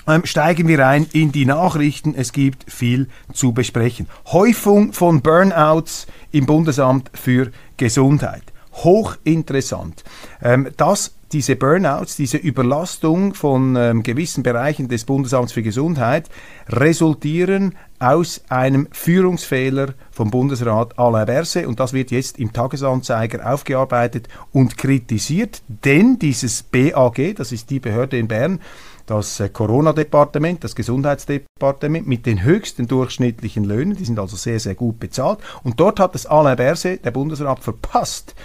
ähm, 0.08 0.26
steigen 0.26 0.68
wir 0.68 0.86
ein 0.86 1.08
in 1.14 1.32
die 1.32 1.46
Nachrichten. 1.46 2.14
Es 2.16 2.32
gibt 2.32 2.70
viel 2.72 3.08
zu 3.34 3.54
besprechen. 3.54 4.08
Häufung 4.28 4.94
von 4.94 5.22
Burnouts 5.22 6.08
im 6.32 6.46
Bundesamt 6.46 7.10
für 7.14 7.52
Gesundheit. 7.78 8.44
Hochinteressant. 8.74 10.04
Ähm, 10.42 10.70
das 10.78 11.16
diese 11.32 11.56
Burnouts, 11.56 12.16
diese 12.16 12.38
Überlastung 12.38 13.34
von 13.34 13.76
ähm, 13.76 14.04
gewissen 14.04 14.44
Bereichen 14.44 14.88
des 14.88 15.06
Bundesamts 15.06 15.52
für 15.52 15.62
Gesundheit 15.62 16.30
resultieren 16.68 17.76
aus 18.00 18.42
einem 18.50 18.88
Führungsfehler 18.92 19.94
vom 20.12 20.32
Bundesrat 20.32 20.98
Alain 20.98 21.26
Berset. 21.26 21.66
Und 21.66 21.80
das 21.80 21.94
wird 21.94 22.12
jetzt 22.12 22.40
im 22.40 22.54
Tagesanzeiger 22.54 23.52
aufgearbeitet 23.52 24.28
und 24.52 24.78
kritisiert, 24.78 25.62
denn 25.68 26.18
dieses 26.18 26.64
BAG, 26.64 27.36
das 27.36 27.52
ist 27.52 27.70
die 27.70 27.80
Behörde 27.80 28.18
in 28.18 28.28
Bern, 28.28 28.60
das 29.10 29.40
äh, 29.40 29.50
Corona-Departement, 29.50 30.64
das 30.64 30.76
Gesundheitsdepartement 30.76 32.08
mit 32.08 32.26
den 32.26 32.44
höchsten 32.44 32.88
durchschnittlichen 32.88 33.64
Löhnen, 33.64 33.96
die 33.96 34.06
sind 34.06 34.20
also 34.20 34.36
sehr, 34.36 34.60
sehr 34.60 34.76
gut 34.76 35.00
bezahlt. 35.00 35.40
Und 35.64 35.80
dort 35.80 36.00
hat 36.00 36.16
es 36.16 36.26
Alain 36.26 36.58
Berset, 36.58 37.04
der 37.04 37.12
Bundesrat, 37.12 37.60
verpasst, 37.60 38.36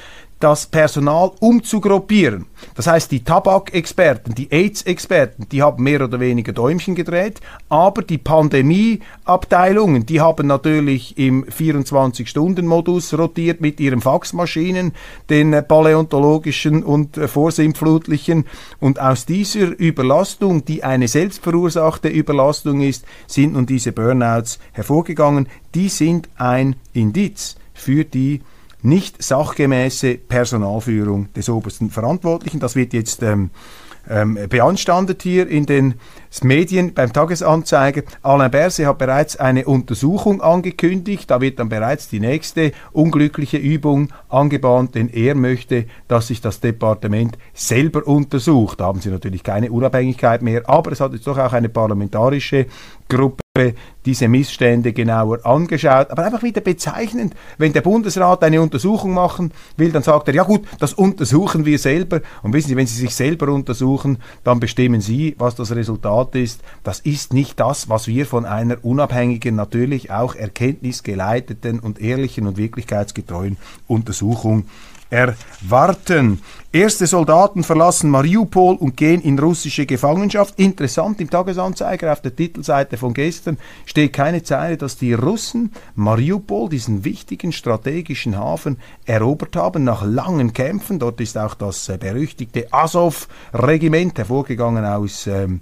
das 0.40 0.66
Personal 0.66 1.30
umzugruppieren. 1.40 2.46
Das 2.74 2.86
heißt, 2.86 3.10
die 3.10 3.24
Tabakexperten, 3.24 4.34
die 4.34 4.50
AIDS-Experten, 4.50 5.48
die 5.50 5.62
haben 5.62 5.82
mehr 5.82 6.02
oder 6.02 6.20
weniger 6.20 6.52
Däumchen 6.52 6.94
gedreht, 6.94 7.40
aber 7.68 8.02
die 8.02 8.18
Pandemieabteilungen, 8.18 10.06
die 10.06 10.20
haben 10.20 10.46
natürlich 10.46 11.16
im 11.18 11.44
24-Stunden-Modus 11.44 13.16
rotiert 13.16 13.60
mit 13.60 13.80
ihren 13.80 14.00
Faxmaschinen, 14.00 14.92
den 15.30 15.52
paläontologischen 15.66 16.82
und 16.82 17.16
vorsinnflutlichen. 17.16 18.46
Und 18.80 19.00
aus 19.00 19.26
dieser 19.26 19.78
Überlastung, 19.78 20.64
die 20.64 20.84
eine 20.84 21.08
selbstverursachte 21.08 22.08
Überlastung 22.08 22.80
ist, 22.80 23.04
sind 23.26 23.54
nun 23.54 23.66
diese 23.66 23.92
Burnouts 23.92 24.58
hervorgegangen. 24.72 25.48
Die 25.74 25.88
sind 25.88 26.28
ein 26.36 26.76
Indiz 26.92 27.56
für 27.72 28.04
die 28.04 28.40
nicht 28.84 29.22
sachgemäße 29.22 30.14
Personalführung 30.16 31.32
des 31.32 31.48
obersten 31.48 31.90
Verantwortlichen. 31.90 32.60
Das 32.60 32.76
wird 32.76 32.92
jetzt 32.92 33.22
ähm, 33.22 33.50
ähm, 34.08 34.38
beanstandet 34.48 35.22
hier 35.22 35.48
in 35.48 35.64
den 35.64 35.94
Medien 36.42 36.94
beim 36.94 37.12
Tagesanzeiger. 37.12 38.02
Alain 38.22 38.50
Berset 38.50 38.86
hat 38.86 38.98
bereits 38.98 39.36
eine 39.36 39.66
Untersuchung 39.66 40.42
angekündigt. 40.42 41.30
Da 41.30 41.40
wird 41.40 41.58
dann 41.58 41.68
bereits 41.68 42.08
die 42.08 42.18
nächste 42.18 42.72
unglückliche 42.92 43.58
Übung 43.58 44.08
angebahnt, 44.28 44.94
denn 44.94 45.08
er 45.08 45.34
möchte, 45.34 45.86
dass 46.08 46.28
sich 46.28 46.40
das 46.40 46.60
Departement 46.60 47.38
selber 47.52 48.06
untersucht. 48.06 48.80
Da 48.80 48.86
haben 48.86 49.00
sie 49.00 49.10
natürlich 49.10 49.44
keine 49.44 49.70
Unabhängigkeit 49.70 50.42
mehr, 50.42 50.68
aber 50.68 50.92
es 50.92 51.00
hat 51.00 51.12
jetzt 51.12 51.26
doch 51.26 51.38
auch 51.38 51.52
eine 51.52 51.68
parlamentarische 51.68 52.66
Gruppe 53.08 53.44
diese 54.04 54.26
Missstände 54.26 54.92
genauer 54.92 55.46
angeschaut. 55.46 56.10
Aber 56.10 56.24
einfach 56.24 56.42
wieder 56.42 56.60
bezeichnend, 56.60 57.34
wenn 57.56 57.72
der 57.72 57.82
Bundesrat 57.82 58.42
eine 58.42 58.60
Untersuchung 58.60 59.14
machen 59.14 59.52
will, 59.76 59.92
dann 59.92 60.02
sagt 60.02 60.26
er, 60.28 60.34
ja 60.34 60.42
gut, 60.42 60.62
das 60.80 60.92
untersuchen 60.92 61.64
wir 61.64 61.78
selber. 61.78 62.20
Und 62.42 62.52
wissen 62.52 62.68
Sie, 62.68 62.76
wenn 62.76 62.88
Sie 62.88 62.98
sich 62.98 63.14
selber 63.14 63.52
untersuchen, 63.52 64.18
dann 64.42 64.58
bestimmen 64.58 65.00
Sie, 65.00 65.36
was 65.38 65.54
das 65.54 65.70
Resultat 65.74 66.23
ist. 66.32 66.62
Das 66.82 67.00
ist 67.00 67.32
nicht 67.32 67.60
das, 67.60 67.88
was 67.88 68.06
wir 68.06 68.26
von 68.26 68.44
einer 68.44 68.84
unabhängigen, 68.84 69.54
natürlich 69.54 70.10
auch 70.10 70.34
erkenntnisgeleiteten 70.34 71.80
und 71.80 72.00
ehrlichen 72.00 72.46
und 72.46 72.56
wirklichkeitsgetreuen 72.56 73.56
Untersuchung 73.86 74.66
erwarten. 75.14 76.40
Erste 76.72 77.06
Soldaten 77.06 77.62
verlassen 77.62 78.10
Mariupol 78.10 78.74
und 78.74 78.96
gehen 78.96 79.20
in 79.20 79.38
russische 79.38 79.86
Gefangenschaft. 79.86 80.58
Interessant, 80.58 81.20
im 81.20 81.30
Tagesanzeiger 81.30 82.12
auf 82.12 82.20
der 82.20 82.34
Titelseite 82.34 82.96
von 82.96 83.14
gestern 83.14 83.58
steht 83.86 84.12
keine 84.12 84.42
Zeile, 84.42 84.76
dass 84.76 84.96
die 84.96 85.12
Russen 85.12 85.70
Mariupol, 85.94 86.68
diesen 86.68 87.04
wichtigen 87.04 87.52
strategischen 87.52 88.36
Hafen, 88.36 88.78
erobert 89.04 89.54
haben 89.54 89.84
nach 89.84 90.04
langen 90.04 90.52
Kämpfen. 90.52 90.98
Dort 90.98 91.20
ist 91.20 91.38
auch 91.38 91.54
das 91.54 91.88
äh, 91.88 91.96
berüchtigte 91.96 92.72
Azov-Regiment 92.72 94.18
hervorgegangen 94.18 94.84
aus 94.84 95.28
ähm, 95.28 95.60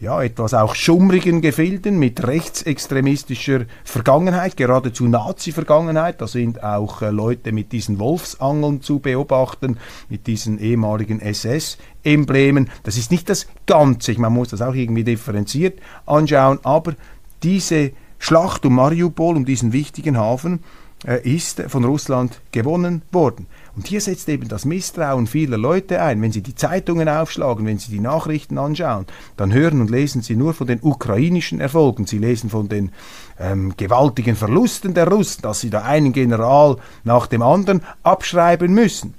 ja, 0.00 0.22
etwas 0.22 0.54
auch 0.54 0.74
schummrigen 0.74 1.40
Gefilden 1.40 1.98
mit 1.98 2.26
rechtsextremistischer 2.26 3.66
Vergangenheit, 3.84 4.56
geradezu 4.56 5.06
Nazi-Vergangenheit. 5.06 6.20
Da 6.20 6.26
sind 6.26 6.62
auch 6.62 7.00
äh, 7.00 7.10
Leute 7.10 7.52
mit 7.52 7.72
diesen 7.72 7.98
Wolfsangeln 7.98 8.82
zu 8.82 8.98
beobachten, 8.98 9.78
mit 10.08 10.26
diesen 10.26 10.58
ehemaligen 10.58 11.20
SS-Emblemen. 11.20 12.70
Das 12.82 12.96
ist 12.96 13.10
nicht 13.10 13.28
das 13.30 13.46
Ganze, 13.66 14.18
man 14.20 14.32
muss 14.32 14.48
das 14.48 14.62
auch 14.62 14.74
irgendwie 14.74 15.04
differenziert 15.04 15.78
anschauen, 16.06 16.58
aber 16.64 16.94
diese 17.42 17.92
Schlacht 18.18 18.66
um 18.66 18.74
Mariupol, 18.74 19.36
um 19.36 19.44
diesen 19.44 19.72
wichtigen 19.72 20.16
Hafen, 20.16 20.64
äh, 21.06 21.20
ist 21.28 21.62
von 21.68 21.84
Russland 21.84 22.40
gewonnen 22.52 23.02
worden. 23.12 23.46
Und 23.76 23.88
hier 23.88 24.00
setzt 24.00 24.28
eben 24.28 24.48
das 24.48 24.64
Misstrauen 24.64 25.26
vieler 25.26 25.58
Leute 25.58 26.00
ein. 26.00 26.22
Wenn 26.22 26.30
Sie 26.30 26.42
die 26.42 26.54
Zeitungen 26.54 27.08
aufschlagen, 27.08 27.66
wenn 27.66 27.78
Sie 27.78 27.90
die 27.90 28.00
Nachrichten 28.00 28.56
anschauen, 28.56 29.06
dann 29.36 29.52
hören 29.52 29.80
und 29.80 29.90
lesen 29.90 30.22
Sie 30.22 30.36
nur 30.36 30.54
von 30.54 30.66
den 30.66 30.80
ukrainischen 30.80 31.60
Erfolgen. 31.60 32.06
Sie 32.06 32.18
lesen 32.18 32.50
von 32.50 32.68
den 32.68 32.92
ähm, 33.38 33.74
gewaltigen 33.76 34.36
Verlusten 34.36 34.94
der 34.94 35.08
Russen, 35.08 35.42
dass 35.42 35.60
sie 35.60 35.70
da 35.70 35.82
einen 35.82 36.12
General 36.12 36.76
nach 37.02 37.26
dem 37.26 37.42
anderen 37.42 37.82
abschreiben 38.02 38.72
müssen. 38.72 39.14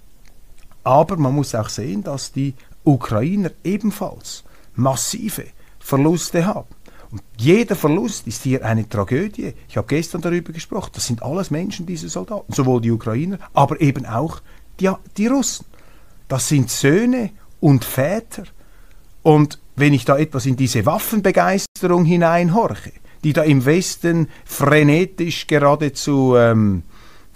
Aber 0.84 1.18
man 1.18 1.34
muss 1.34 1.56
auch 1.56 1.70
sehen, 1.70 2.04
dass 2.04 2.32
die 2.32 2.54
Ukrainer 2.84 3.52
ebenfalls 3.63 4.44
massive 4.76 5.46
Verluste 5.80 6.46
haben. 6.46 6.75
Und 7.15 7.23
jeder 7.38 7.78
Verlust 7.78 8.28
ist 8.28 8.43
hier 8.43 8.65
eine 8.65 8.89
Tragödie. 8.89 9.54
Ich 9.69 9.78
habe 9.78 9.88
gestern 9.88 10.19
darüber 10.19 10.51
gesprochen. 10.51 10.91
Das 10.95 11.08
sind 11.08 11.23
alles 11.23 11.49
Menschen, 11.49 11.86
diese 11.86 12.10
Soldaten. 12.10 12.51
Sowohl 12.51 12.82
die 12.82 12.91
Ukrainer, 12.91 13.39
aber 13.54 13.80
eben 13.80 14.06
auch 14.06 14.41
die, 14.82 14.91
die 15.15 15.28
Russen. 15.28 15.65
Das 16.28 16.49
sind 16.49 16.69
Söhne 16.69 17.30
und 17.62 17.86
Väter. 17.86 18.43
Und 19.23 19.60
wenn 19.78 19.93
ich 19.93 20.04
da 20.04 20.17
etwas 20.17 20.45
in 20.45 20.58
diese 20.58 20.86
Waffenbegeisterung 20.86 22.04
hineinhorche, 22.04 22.91
die 23.23 23.32
da 23.32 23.43
im 23.43 23.63
Westen 23.63 24.28
frenetisch 24.43 25.47
geradezu 25.47 26.36
ähm, 26.36 26.84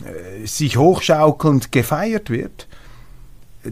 äh, 0.03 0.45
sich 0.45 0.75
hochschaukelnd 0.75 1.71
gefeiert 1.71 2.29
wird, 2.29 2.67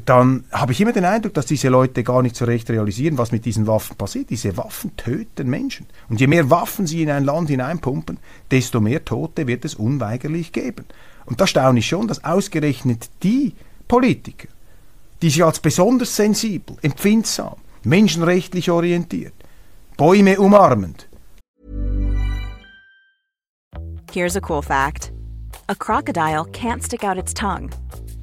dann 0.06 0.46
habe 0.52 0.72
ich 0.72 0.82
immer 0.82 0.92
den 0.92 1.06
Eindruck, 1.06 1.34
dass 1.34 1.46
diese 1.46 1.70
Leute 1.70 2.04
gar 2.04 2.22
nicht 2.22 2.36
so 2.36 2.46
recht 2.46 2.70
realisieren, 2.70 3.18
was 3.18 3.32
mit 3.32 3.46
diesen 3.46 3.68
Waffen 3.68 3.96
passiert. 3.96 4.30
Diese 4.30 4.58
Waffen 4.58 4.96
töten 4.98 5.50
Menschen. 5.50 5.86
Und 6.10 6.20
je 6.20 6.28
mehr 6.28 6.50
Waffen 6.50 6.88
sie 6.88 7.04
in 7.04 7.10
ein 7.10 7.24
Land 7.24 7.50
hineinpumpen, 7.50 8.18
desto 8.52 8.82
mehr 8.82 9.06
Tote 9.06 9.48
wird 9.48 9.66
es 9.66 9.76
unweigerlich 9.76 10.52
geben. 10.52 10.86
Und 11.26 11.42
da 11.42 11.48
staune 11.48 11.80
ich 11.80 11.88
schon, 11.88 12.08
dass 12.08 12.24
ausgerechnet 12.24 13.10
die 13.24 13.54
Politiker, 13.88 14.48
die 15.22 15.30
sich 15.30 15.44
als 15.44 15.60
besonders 15.60 16.16
sensibel, 16.16 16.78
empfindsam, 16.82 17.56
menschenrechtlich 17.84 18.70
orientiert, 18.70 19.34
Bäume 19.98 20.40
umarmend. 20.40 21.08
Here's 24.12 24.36
a 24.36 24.42
cool 24.42 24.62
fact. 24.62 25.12
A 25.70 25.76
crocodile 25.76 26.46
can't 26.46 26.84
stick 26.84 27.04
out 27.04 27.18
its 27.18 27.34
tongue. 27.34 27.70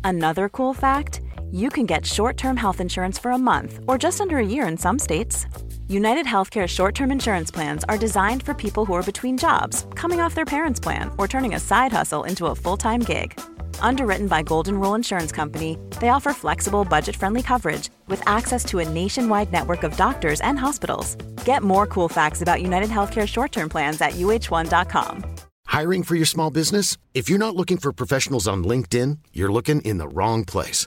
Another 0.03 0.49
cool 0.49 0.73
fact. 0.73 1.21
You 1.51 1.69
can 1.71 1.87
get 1.87 2.05
short 2.05 2.37
term 2.37 2.57
health 2.57 2.81
insurance 2.81 3.19
for 3.19 3.31
a 3.31 3.39
month 3.39 3.81
or 3.87 3.99
just 3.99 4.21
under 4.21 4.39
a 4.39 4.47
year 4.47 4.67
in 4.67 4.77
some 4.77 4.99
states. 4.99 5.47
United 5.89 6.27
Healthcare 6.27 6.67
short 6.67 6.95
term 6.95 7.13
insurance 7.13 7.51
plans 7.51 7.85
are 7.85 7.99
designed 7.99 8.43
for 8.43 8.55
people 8.55 8.85
who 8.85 8.95
are 8.95 9.03
between 9.03 9.39
jobs, 9.39 9.87
coming 9.95 10.21
off 10.21 10.35
their 10.35 10.45
parents' 10.45 10.81
plan, 10.81 11.11
or 11.19 11.29
turning 11.29 11.55
a 11.55 11.61
side 11.61 11.93
hustle 11.93 12.25
into 12.25 12.47
a 12.47 12.55
full 12.55 12.77
time 12.77 13.01
gig. 13.01 13.39
Underwritten 13.81 14.27
by 14.27 14.43
Golden 14.43 14.81
Rule 14.81 14.95
Insurance 14.95 15.31
Company, 15.31 15.79
they 16.01 16.09
offer 16.09 16.33
flexible, 16.33 16.85
budget 16.85 17.17
friendly 17.17 17.43
coverage 17.43 17.91
with 18.09 18.23
access 18.27 18.65
to 18.65 18.81
a 18.81 18.89
nationwide 18.89 19.53
network 19.53 19.83
of 19.85 19.97
doctors 19.97 20.41
and 20.41 20.59
hospitals. 20.59 21.15
Get 21.45 21.63
more 21.63 21.87
cool 21.87 22.09
facts 22.09 22.43
about 22.43 22.63
United 22.63 22.91
Healthcare 22.91 23.29
short 23.29 23.53
term 23.53 23.69
plans 23.69 24.01
at 24.01 24.13
uh1.com. 24.13 25.25
Hiring 25.67 26.03
for 26.03 26.15
your 26.15 26.27
small 26.27 26.51
business? 26.51 26.97
If 27.15 27.29
you're 27.29 27.39
not 27.39 27.57
looking 27.57 27.79
for 27.79 27.93
professionals 27.93 28.47
on 28.47 28.65
LinkedIn, 28.65 29.19
you're 29.33 29.53
looking 29.53 29.81
in 29.81 29.99
the 29.99 30.09
wrong 30.09 30.45
place. 30.45 30.87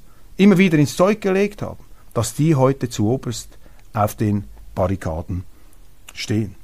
immer 0.41 0.57
wieder 0.57 0.79
ins 0.79 0.95
Zeug 0.95 1.21
gelegt 1.21 1.61
haben, 1.61 1.83
dass 2.15 2.33
die 2.33 2.55
heute 2.55 2.89
zu 2.89 3.07
oberst 3.07 3.57
auf 3.93 4.15
den 4.15 4.45
Barrikaden 4.73 5.43
stehen. 6.13 6.55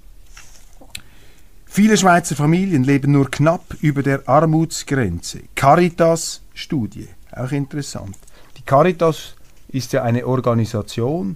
Viele 1.65 1.95
Schweizer 1.95 2.35
Familien 2.35 2.83
leben 2.83 3.11
nur 3.11 3.29
knapp 3.29 3.75
über 3.81 4.01
der 4.01 4.27
Armutsgrenze. 4.27 5.41
Caritas-Studie, 5.53 7.07
auch 7.31 7.51
interessant. 7.51 8.17
Die 8.57 8.63
Caritas 8.63 9.35
ist 9.67 9.93
ja 9.93 10.01
eine 10.01 10.25
Organisation, 10.25 11.35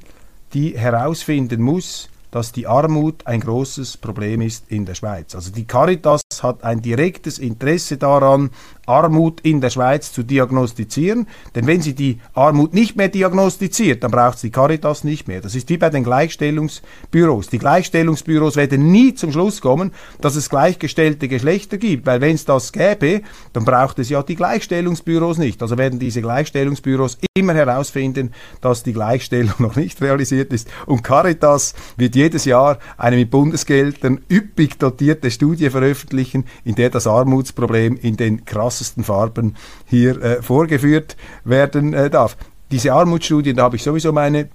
die 0.53 0.75
herausfinden 0.75 1.61
muss, 1.61 2.09
dass 2.31 2.51
die 2.51 2.65
Armut 2.65 3.27
ein 3.27 3.41
großes 3.41 3.97
Problem 3.97 4.41
ist 4.41 4.71
in 4.71 4.85
der 4.85 4.95
Schweiz. 4.95 5.35
Also 5.35 5.51
die 5.51 5.65
Caritas 5.65 6.20
hat 6.43 6.63
ein 6.63 6.81
direktes 6.81 7.39
Interesse 7.39 7.97
daran, 7.97 8.51
Armut 8.87 9.41
in 9.41 9.61
der 9.61 9.69
Schweiz 9.69 10.11
zu 10.11 10.23
diagnostizieren. 10.23 11.27
Denn 11.55 11.67
wenn 11.67 11.81
sie 11.81 11.93
die 11.93 12.19
Armut 12.33 12.73
nicht 12.73 12.95
mehr 12.95 13.07
diagnostiziert, 13.07 14.03
dann 14.03 14.11
braucht 14.11 14.35
es 14.35 14.41
die 14.41 14.51
Caritas 14.51 15.03
nicht 15.03 15.27
mehr. 15.27 15.41
Das 15.41 15.55
ist 15.55 15.69
wie 15.69 15.77
bei 15.77 15.89
den 15.89 16.03
Gleichstellungsbüros. 16.03 17.47
Die 17.49 17.57
Gleichstellungsbüros 17.57 18.55
werden 18.55 18.91
nie 18.91 19.13
zum 19.13 19.31
Schluss 19.31 19.61
kommen, 19.61 19.91
dass 20.19 20.35
es 20.35 20.49
gleichgestellte 20.49 21.27
Geschlechter 21.27 21.77
gibt, 21.77 22.05
weil 22.05 22.21
wenn 22.21 22.35
es 22.35 22.45
das 22.45 22.71
gäbe, 22.71 23.21
dann 23.53 23.65
braucht 23.65 23.99
es 23.99 24.09
ja 24.09 24.23
die 24.23 24.35
Gleichstellungsbüros 24.35 25.37
nicht. 25.37 25.61
Also 25.61 25.77
werden 25.77 25.99
diese 25.99 26.21
Gleichstellungsbüros 26.21 27.17
immer 27.33 27.53
herausfinden, 27.53 28.31
dass 28.61 28.83
die 28.83 28.93
Gleichstellung 28.93 29.53
noch 29.59 29.75
nicht 29.75 30.01
realisiert 30.01 30.51
ist. 30.53 30.67
Und 30.85 31.03
Caritas 31.03 31.73
wird 31.97 32.15
jedes 32.15 32.45
Jahr 32.45 32.79
eine 32.97 33.15
mit 33.15 33.29
Bundesgeldern 33.31 34.21
üppig 34.29 34.79
dotierte 34.79 35.31
Studie 35.31 35.69
veröffentlichen, 35.69 36.20
in 36.63 36.75
der 36.75 36.89
das 36.89 37.07
Armutsproblem 37.07 37.97
in 37.97 38.17
den 38.17 38.45
krassesten 38.45 39.03
Farben 39.03 39.55
hier 39.85 40.21
äh, 40.21 40.41
vorgeführt 40.41 41.17
werden 41.43 41.93
äh, 41.93 42.09
darf. 42.09 42.37
Diese 42.71 42.93
Armutsstudie, 42.93 43.53
da 43.53 43.63
habe 43.63 43.75
ich 43.75 43.83
sowieso 43.83 44.13
meine 44.13 44.49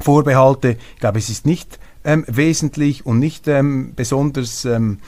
Vorbehalte. 0.00 0.76
Ich 0.94 1.00
glaube, 1.00 1.18
es 1.18 1.28
ist 1.28 1.46
nicht 1.46 1.78
ähm, 2.04 2.24
wesentlich 2.26 3.06
und 3.06 3.18
nicht 3.18 3.46
ähm, 3.48 3.92
besonders 3.94 4.64
ähm, 4.64 4.98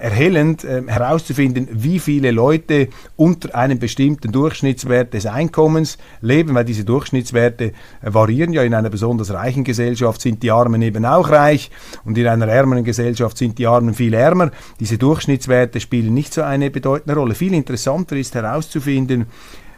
erhellend 0.00 0.64
äh, 0.64 0.82
herauszufinden, 0.86 1.68
wie 1.72 1.98
viele 1.98 2.30
Leute 2.30 2.88
unter 3.16 3.54
einem 3.54 3.78
bestimmten 3.78 4.32
Durchschnittswert 4.32 5.12
des 5.12 5.26
Einkommens 5.26 5.98
leben, 6.20 6.54
weil 6.54 6.64
diese 6.64 6.84
Durchschnittswerte 6.84 7.64
äh, 7.64 7.72
variieren 8.02 8.52
ja. 8.52 8.62
In 8.62 8.74
einer 8.74 8.90
besonders 8.90 9.32
reichen 9.32 9.64
Gesellschaft 9.64 10.20
sind 10.22 10.42
die 10.42 10.50
Armen 10.50 10.80
eben 10.82 11.04
auch 11.04 11.30
reich 11.30 11.70
und 12.04 12.16
in 12.16 12.26
einer 12.26 12.48
ärmeren 12.48 12.84
Gesellschaft 12.84 13.36
sind 13.36 13.58
die 13.58 13.66
Armen 13.66 13.94
viel 13.94 14.14
ärmer. 14.14 14.50
Diese 14.80 14.98
Durchschnittswerte 14.98 15.80
spielen 15.80 16.14
nicht 16.14 16.32
so 16.32 16.42
eine 16.42 16.70
bedeutende 16.70 17.18
Rolle. 17.18 17.34
Viel 17.34 17.54
interessanter 17.54 18.16
ist 18.16 18.34
herauszufinden, 18.34 19.26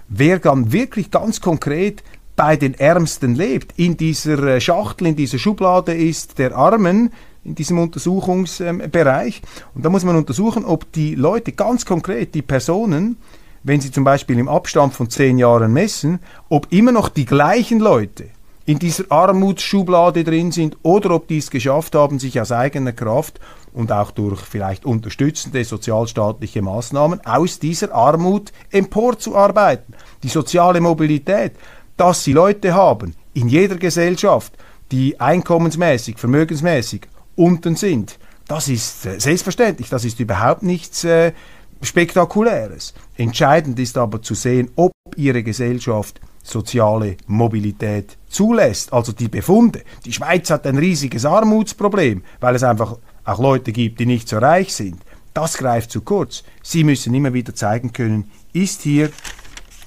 wer 0.09 0.39
dann 0.39 0.73
wirklich 0.73 1.11
ganz 1.11 1.41
konkret 1.41 2.03
bei 2.37 2.57
den 2.57 2.75
Ärmsten 2.75 3.35
lebt. 3.35 3.79
In 3.79 3.97
dieser 3.97 4.39
äh, 4.45 4.61
Schachtel, 4.61 5.09
in 5.09 5.17
dieser 5.17 5.39
Schublade 5.39 5.95
ist 5.95 6.39
der 6.39 6.57
Armen, 6.57 7.11
in 7.45 7.55
diesem 7.55 7.79
Untersuchungsbereich. 7.79 9.43
Und 9.75 9.85
da 9.85 9.91
muss 9.91 10.05
man 10.05 10.17
untersuchen, 10.17 10.65
ob 10.65 10.91
die 10.93 11.15
Leute 11.15 11.53
ganz 11.53 11.85
konkret, 11.85 12.35
die 12.35 12.43
Personen, 12.43 13.17
wenn 13.63 13.81
sie 13.81 13.91
zum 13.91 14.05
Beispiel 14.05 14.39
im 14.39 14.49
Abstand 14.49 14.95
von 14.95 15.11
zehn 15.11 15.39
Jahren 15.39 15.73
messen, 15.73 16.21
ob 16.49 16.73
immer 16.73 16.93
noch 16.93 17.09
die 17.09 17.27
gleichen 17.27 17.79
Leute 17.79 18.27
in 18.65 18.79
dieser 18.79 19.11
Armutsschublade 19.11 20.23
drin 20.25 20.53
sind 20.53 20.77
oder 20.83 21.11
ob 21.11 21.27
die 21.27 21.39
es 21.39 21.51
geschafft 21.51 21.95
haben, 21.95 22.19
sich 22.19 22.41
aus 22.41 22.53
eigener 22.53 22.93
Kraft 22.93 23.41
und 23.73 23.91
auch 23.91 24.13
durch 24.13 24.41
vielleicht 24.43 24.85
unterstützende 24.85 25.65
sozialstaatliche 25.65 26.63
Maßnahmen 26.63 27.25
aus 27.27 27.59
dieser 27.59 27.93
Armut 27.93 28.53
emporzuarbeiten. 28.71 29.95
Die 30.23 30.29
soziale 30.29 30.81
Mobilität, 30.81 31.53
dass 31.97 32.23
sie 32.23 32.33
Leute 32.33 32.75
haben 32.75 33.15
in 33.35 33.49
jeder 33.49 33.77
Gesellschaft, 33.77 34.53
die 34.93 35.19
einkommensmäßig, 35.19 36.19
vermögensmäßig 36.19 37.09
unten 37.37 37.77
sind. 37.77 38.19
Das 38.49 38.69
ist 38.69 39.07
äh, 39.07 39.19
selbstverständlich, 39.19 39.89
das 39.89 40.05
ist 40.05 40.21
überhaupt 40.21 40.63
nichts 40.63 41.05
äh, 41.05 41.33
Spektakuläres. 41.81 42.95
Entscheidend 43.17 43.79
ist 43.79 43.99
aber 43.99 44.23
zu 44.23 44.35
sehen, 44.35 44.71
ob 44.77 44.93
ihre 45.17 45.43
Gesellschaft 45.43 46.21
soziale 46.43 47.17
Mobilität 47.27 48.17
zulässt, 48.29 48.93
also 48.93 49.13
die 49.13 49.29
Befunde. 49.29 49.83
Die 50.05 50.13
Schweiz 50.13 50.51
hat 50.51 50.67
ein 50.67 50.79
riesiges 50.79 51.25
Armutsproblem, 51.25 52.23
weil 52.41 52.55
es 52.55 52.63
einfach 52.63 52.99
auch 53.25 53.39
Leute 53.39 53.73
gibt, 53.73 54.01
die 54.01 54.07
nicht 54.07 54.29
so 54.29 54.39
reich 54.39 54.75
sind. 54.75 54.99
Das 55.35 55.57
greift 55.57 55.91
zu 55.91 56.03
kurz. 56.03 56.43
Sie 56.63 56.85
müssen 56.85 57.15
immer 57.15 57.33
wieder 57.33 57.55
zeigen 57.55 57.93
können, 57.93 58.31
ist 58.53 58.83
hier 58.83 59.11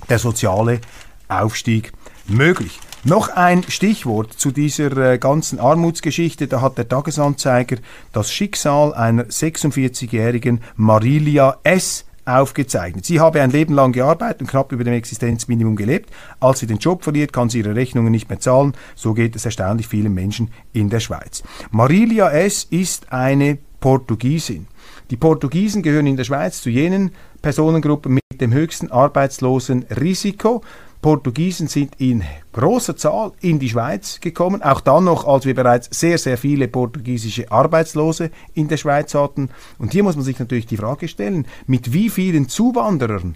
der 0.09 0.19
soziale 0.19 0.79
Aufstieg 1.27 1.91
möglich. 2.27 2.79
Noch 3.07 3.29
ein 3.29 3.61
Stichwort 3.61 4.33
zu 4.33 4.49
dieser 4.49 4.97
äh, 4.97 5.19
ganzen 5.19 5.59
Armutsgeschichte. 5.59 6.47
Da 6.47 6.61
hat 6.61 6.79
der 6.79 6.89
Tagesanzeiger 6.89 7.77
das 8.11 8.33
Schicksal 8.33 8.95
einer 8.95 9.25
46-jährigen 9.25 10.61
Marilia 10.75 11.59
S 11.61 12.05
aufgezeichnet. 12.25 13.05
Sie 13.05 13.19
habe 13.19 13.41
ein 13.41 13.51
Leben 13.51 13.75
lang 13.75 13.91
gearbeitet 13.91 14.41
und 14.41 14.47
knapp 14.47 14.71
über 14.71 14.83
dem 14.83 14.95
Existenzminimum 14.95 15.75
gelebt. 15.75 16.09
Als 16.39 16.57
sie 16.57 16.65
den 16.65 16.79
Job 16.79 17.03
verliert, 17.03 17.31
kann 17.31 17.47
sie 17.47 17.59
ihre 17.59 17.75
Rechnungen 17.75 18.11
nicht 18.11 18.27
mehr 18.27 18.39
zahlen. 18.39 18.73
So 18.95 19.13
geht 19.13 19.35
es 19.35 19.45
erstaunlich 19.45 19.87
vielen 19.87 20.15
Menschen 20.15 20.49
in 20.73 20.89
der 20.89 20.99
Schweiz. 20.99 21.43
Marilia 21.69 22.31
S. 22.31 22.63
ist 22.63 23.13
eine 23.13 23.59
Portugiesin. 23.81 24.65
Die 25.11 25.17
Portugiesen 25.17 25.83
gehören 25.83 26.07
in 26.07 26.17
der 26.17 26.23
Schweiz 26.23 26.59
zu 26.59 26.71
jenen 26.71 27.11
Personengruppen 27.43 28.15
mit 28.15 28.41
dem 28.41 28.51
höchsten 28.51 28.89
Arbeitslosenrisiko. 28.89 30.63
Portugiesen 31.05 31.67
sind 31.67 32.01
in 32.01 32.23
großer 32.51 32.97
Zahl 32.97 33.31
in 33.39 33.59
die 33.59 33.69
Schweiz 33.69 34.19
gekommen, 34.21 34.63
auch 34.63 34.81
dann 34.81 35.03
noch, 35.03 35.27
als 35.27 35.45
wir 35.45 35.53
bereits 35.53 35.87
sehr, 35.91 36.17
sehr 36.17 36.35
viele 36.35 36.67
portugiesische 36.67 37.51
Arbeitslose 37.51 38.31
in 38.55 38.69
der 38.69 38.77
Schweiz 38.77 39.13
hatten. 39.13 39.49
Und 39.77 39.91
hier 39.91 40.01
muss 40.01 40.15
man 40.15 40.25
sich 40.25 40.39
natürlich 40.39 40.65
die 40.65 40.77
Frage 40.77 41.07
stellen, 41.07 41.45
mit 41.67 41.93
wie 41.93 42.09
vielen 42.09 42.49
Zuwanderern 42.49 43.35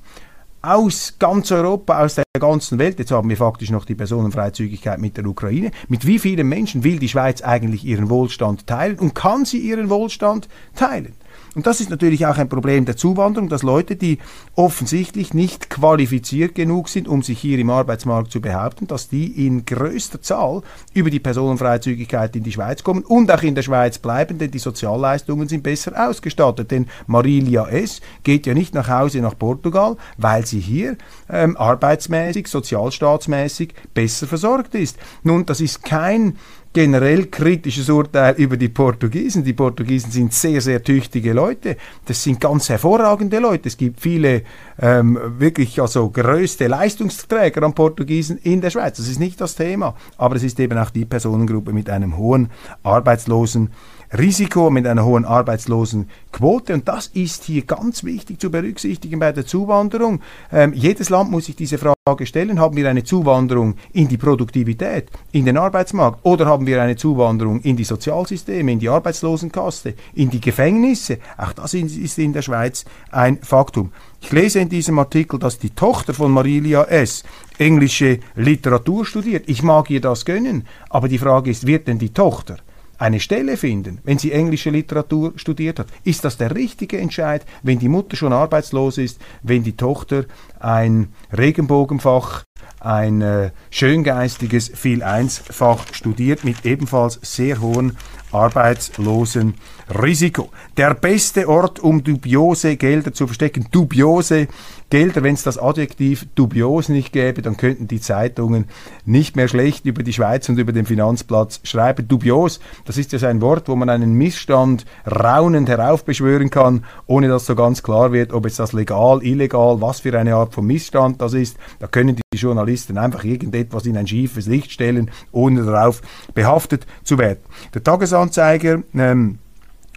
aus 0.64 1.18
ganz 1.20 1.52
Europa, 1.52 2.04
aus 2.04 2.16
der 2.16 2.24
ganzen 2.40 2.80
Welt, 2.80 2.98
jetzt 2.98 3.12
haben 3.12 3.30
wir 3.30 3.38
faktisch 3.38 3.70
noch 3.70 3.86
die 3.86 3.94
Personenfreizügigkeit 3.94 4.98
mit 4.98 5.18
der 5.18 5.28
Ukraine, 5.28 5.70
mit 5.90 6.08
wie 6.08 6.18
vielen 6.18 6.50
Menschen 6.50 6.84
will 6.84 6.98
die 6.98 7.08
Schweiz 7.08 7.44
eigentlich 7.44 7.86
ihren 7.86 8.10
Wohlstand 8.10 8.66
teilen 8.66 8.98
und 8.98 9.14
kann 9.14 9.46
sie 9.46 9.60
ihren 9.60 9.92
Wohlstand 9.92 10.50
teilen? 10.76 11.14
Und 11.56 11.68
das 11.68 11.82
ist 11.82 11.90
natürlich 11.90 12.26
auch 12.26 12.38
ein 12.38 12.50
Problem 12.50 12.86
der 12.86 12.98
Zuwanderung, 12.98 13.50
dass 13.50 13.64
Leute, 13.64 13.96
die 13.96 14.20
offensichtlich 14.56 15.34
nicht 15.34 15.70
qualifiziert 15.70 16.56
genug 16.56 16.90
sind, 16.90 17.08
um 17.08 17.24
sich 17.24 17.40
hier 17.40 17.58
im 17.60 17.70
Arbeitsmarkt 17.70 18.32
zu 18.32 18.42
behaupten, 18.42 18.88
dass 18.88 19.10
die 19.10 19.46
in 19.46 19.66
größter 19.66 20.22
Zahl 20.22 20.62
über 20.94 21.10
die 21.10 21.20
Personenfreizügigkeit 21.20 22.36
in 22.36 22.44
die 22.44 22.52
Schweiz 22.52 22.84
kommen 22.84 23.04
und 23.04 23.32
auch 23.32 23.42
in 23.42 23.56
der 23.56 23.64
Schweiz 23.64 23.98
bleiben, 23.98 24.38
denn 24.38 24.52
die 24.52 24.60
Sozialleistungen 24.60 25.48
sind 25.48 25.64
besser 25.64 26.10
ausgestattet. 26.10 26.72
Denn 26.72 26.88
Marilia 27.08 27.68
S. 27.68 28.02
geht 28.24 28.46
ja 28.46 28.54
nicht 28.54 28.74
nach 28.74 28.88
Hause 28.88 29.20
nach 29.20 29.38
Portugal, 29.38 29.98
weil 30.18 30.46
sie 30.46 30.60
hier 30.60 30.98
ähm, 31.30 31.58
arbeitsmäßig, 31.58 32.48
sozialstaatsmäßig 32.48 33.74
besser 33.94 34.28
versorgt 34.28 34.76
ist. 34.76 34.98
Nun, 35.24 35.46
das 35.46 35.62
ist 35.62 35.84
kein 35.84 36.38
generell 36.80 37.26
kritisches 37.26 37.90
Urteil 37.90 38.36
über 38.36 38.56
die 38.56 38.70
Portugiesen. 38.70 39.44
Die 39.44 39.52
Portugiesen 39.52 40.12
sind 40.12 40.32
sehr, 40.32 40.62
sehr 40.62 40.82
tüchtige 40.82 41.34
Leute. 41.34 41.76
Das 42.06 42.24
sind 42.24 42.40
ganz 42.40 42.70
hervorragende 42.70 43.40
Leute. 43.40 43.68
Es 43.68 43.76
gibt 43.76 44.00
viele 44.00 44.44
ähm, 44.80 45.20
wirklich 45.40 45.82
also 45.82 46.10
größte 46.10 46.68
Leistungsträger 46.68 47.64
an 47.64 47.74
Portugiesen 47.74 48.38
in 48.38 48.62
der 48.62 48.70
Schweiz. 48.70 48.96
Das 48.96 49.10
ist 49.10 49.20
nicht 49.20 49.42
das 49.42 49.56
Thema. 49.56 49.94
Aber 50.16 50.38
es 50.38 50.44
ist 50.44 50.58
eben 50.62 50.78
auch 50.78 50.90
die 50.90 51.04
Personengruppe 51.04 51.74
mit 51.74 51.90
einem 51.90 52.16
hohen 52.16 52.48
Arbeitslosen. 52.82 53.72
Risiko 54.18 54.72
mit 54.72 54.88
einer 54.88 55.06
hohen 55.06 55.24
Arbeitslosenquote. 55.24 56.74
Und 56.74 56.88
das 56.88 57.08
ist 57.08 57.44
hier 57.44 57.64
ganz 57.64 58.04
wichtig 58.04 58.40
zu 58.40 58.50
berücksichtigen 58.50 59.20
bei 59.20 59.32
der 59.32 59.46
Zuwanderung. 59.46 60.22
Ähm, 60.52 60.74
jedes 60.74 61.10
Land 61.10 61.30
muss 61.30 61.46
sich 61.46 61.56
diese 61.56 61.78
Frage 61.78 62.26
stellen, 62.26 62.60
haben 62.60 62.76
wir 62.76 62.90
eine 62.90 63.04
Zuwanderung 63.04 63.76
in 63.94 64.08
die 64.08 64.18
Produktivität, 64.18 65.10
in 65.32 65.46
den 65.46 65.58
Arbeitsmarkt 65.58 66.20
oder 66.24 66.48
haben 66.48 66.66
wir 66.66 66.82
eine 66.82 66.96
Zuwanderung 66.96 67.62
in 67.62 67.78
die 67.78 67.84
Sozialsysteme, 67.84 68.72
in 68.72 68.80
die 68.80 68.90
Arbeitslosenkasse, 68.90 69.94
in 70.16 70.32
die 70.32 70.42
Gefängnisse? 70.42 71.20
Auch 71.38 71.54
das 71.54 71.76
ist 71.76 72.18
in 72.18 72.34
der 72.34 72.42
Schweiz 72.42 72.86
ein 73.12 73.38
Faktum. 73.44 73.92
Ich 74.22 74.32
lese 74.32 74.60
in 74.60 74.70
diesem 74.70 74.98
Artikel, 74.98 75.40
dass 75.40 75.60
die 75.60 75.70
Tochter 75.70 76.16
von 76.16 76.32
Marilia 76.32 76.84
S. 76.86 77.24
englische 77.60 78.20
Literatur 78.36 79.06
studiert. 79.06 79.44
Ich 79.48 79.62
mag 79.62 79.90
ihr 79.92 80.02
das 80.02 80.26
gönnen, 80.26 80.66
aber 80.90 81.08
die 81.08 81.20
Frage 81.20 81.52
ist, 81.52 81.68
wird 81.68 81.88
denn 81.88 82.00
die 82.00 82.10
Tochter 82.10 82.58
eine 83.00 83.20
Stelle 83.20 83.58
finden, 83.58 84.00
wenn 84.04 84.20
sie 84.20 84.32
englische 84.32 84.70
Literatur 84.70 85.34
studiert 85.38 85.80
hat? 85.80 85.88
Ist 86.04 86.26
das 86.26 86.38
der 86.38 86.54
richtige 86.54 87.00
Entscheid, 87.00 87.46
wenn 87.64 87.80
die 87.80 87.90
Mutter 87.90 88.16
schon 88.16 88.34
arbeitslos 88.34 88.98
ist, 88.98 89.20
wenn 89.42 89.64
die 89.64 89.78
Tochter 89.78 90.26
ein 90.60 91.14
Regenbogenfach, 91.36 92.44
ein 92.82 93.22
äh, 93.22 93.52
schöngeistiges 93.72 94.72
Viel-Eins-Fach 94.74 95.86
studiert 95.94 96.44
mit 96.44 96.66
ebenfalls 96.66 97.20
sehr 97.22 97.60
hohen 97.62 97.98
arbeitslosen 98.32 99.56
Risiko. 99.90 100.50
Der 100.78 100.94
beste 100.94 101.48
Ort, 101.48 101.80
um 101.80 102.04
dubiose 102.04 102.76
Gelder 102.76 103.14
zu 103.14 103.28
verstecken. 103.28 103.68
Dubiose 103.72 104.48
Gelder, 104.90 105.22
wenn 105.22 105.36
es 105.36 105.44
das 105.44 105.60
Adjektiv 105.60 106.26
dubios 106.34 106.90
nicht 106.90 107.14
gäbe, 107.14 107.44
dann 107.44 107.58
könnten 107.58 107.88
die 107.88 108.02
Zeitungen 108.02 108.66
nicht 109.06 109.36
mehr 109.36 109.48
schlecht 109.48 109.86
über 109.86 110.02
die 110.02 110.14
Schweiz 110.14 110.50
und 110.50 110.58
über 110.58 110.72
den 110.72 110.88
Finanzplatz 110.88 111.60
schreiben. 111.64 112.08
Dubios, 112.08 112.60
das 112.86 112.98
ist 112.98 113.12
ja 113.12 113.30
ein 113.30 113.42
Wort, 113.42 113.68
wo 113.70 113.76
man 113.76 113.90
einen 113.90 114.14
Missstand 114.14 114.86
raunend 115.06 115.70
heraufbeschwören 115.70 116.50
kann, 116.50 116.86
ohne 117.06 117.28
dass 117.28 117.46
so 117.46 117.54
ganz 117.54 117.84
klar 117.84 118.12
wird, 118.12 118.34
ob 118.34 118.48
es 118.48 118.56
das 118.56 118.74
legal, 118.74 119.22
illegal, 119.24 119.80
was 119.80 120.00
für 120.00 120.18
eine 120.18 120.34
Art 120.36 120.56
von 120.56 120.66
Missstand 120.66 121.22
das 121.22 121.34
ist. 121.34 121.58
Da 121.78 121.86
können 121.86 122.16
die 122.16 122.38
Journalisten 122.38 122.98
einfach 122.98 123.24
irgendetwas 123.24 123.86
in 123.86 123.96
ein 123.96 124.08
schiefes 124.08 124.48
Licht 124.48 124.72
stellen, 124.72 125.12
ohne 125.32 125.64
darauf 125.66 126.02
behaftet 126.34 126.88
zu 127.04 127.20
werden. 127.20 127.40
Der 127.76 127.84
Tagesanzeiger 127.84 128.82
ähm, 128.96 129.38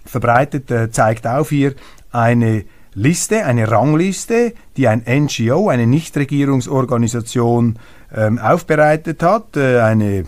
verbreitet, 0.05 0.71
äh, 0.71 0.91
zeigt 0.91 1.27
auf 1.27 1.51
hier 1.51 1.75
eine 2.11 2.65
Liste, 2.95 3.47
eine 3.47 3.71
Rangliste, 3.71 4.55
die 4.77 4.89
ein 4.89 5.05
NGO, 5.07 5.69
eine 5.69 5.87
Nichtregierungsorganisation 5.87 7.79
ähm, 8.15 8.39
aufbereitet 8.39 9.23
hat, 9.23 9.57
äh, 9.57 9.81
eine 9.81 10.25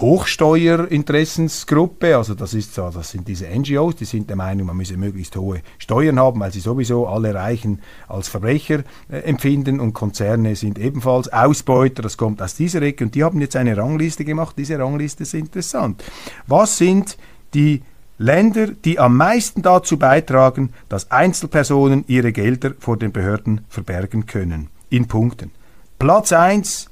Hochsteuerinteressensgruppe, 0.00 2.16
also 2.16 2.34
das 2.34 2.54
ist 2.54 2.74
so, 2.74 2.88
das 2.90 3.10
sind 3.10 3.26
diese 3.26 3.46
NGOs, 3.46 3.96
die 3.96 4.04
sind 4.04 4.28
der 4.28 4.36
Meinung, 4.36 4.68
man 4.68 4.76
müsse 4.76 4.96
möglichst 4.96 5.34
hohe 5.34 5.62
Steuern 5.78 6.20
haben, 6.20 6.38
weil 6.38 6.52
sie 6.52 6.60
sowieso 6.60 7.08
alle 7.08 7.34
Reichen 7.34 7.80
als 8.06 8.28
Verbrecher 8.28 8.84
äh, 9.10 9.16
empfinden. 9.18 9.80
Und 9.80 9.94
Konzerne 9.94 10.54
sind 10.54 10.78
ebenfalls 10.78 11.32
Ausbeuter, 11.32 12.02
das 12.02 12.16
kommt 12.16 12.40
aus 12.40 12.54
dieser 12.54 12.80
Ecke. 12.82 13.02
Und 13.04 13.16
die 13.16 13.24
haben 13.24 13.40
jetzt 13.40 13.56
eine 13.56 13.76
Rangliste 13.76 14.24
gemacht, 14.24 14.54
diese 14.56 14.78
Rangliste 14.78 15.24
ist 15.24 15.34
interessant. 15.34 16.04
Was 16.46 16.78
sind 16.78 17.18
die 17.54 17.82
Länder, 18.18 18.66
die 18.66 18.98
am 18.98 19.16
meisten 19.16 19.62
dazu 19.62 19.96
beitragen, 19.96 20.72
dass 20.88 21.10
Einzelpersonen 21.10 22.04
ihre 22.08 22.32
Gelder 22.32 22.72
vor 22.78 22.96
den 22.96 23.12
Behörden 23.12 23.60
verbergen 23.68 24.26
können. 24.26 24.68
In 24.90 25.06
Punkten. 25.06 25.52
Platz 25.98 26.32
1 26.32 26.90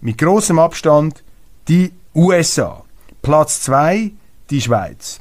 mit 0.00 0.18
großem 0.18 0.58
Abstand 0.58 1.24
die 1.66 1.92
USA. 2.14 2.84
Platz 3.22 3.60
2 3.62 4.12
die 4.50 4.60
Schweiz. 4.60 5.20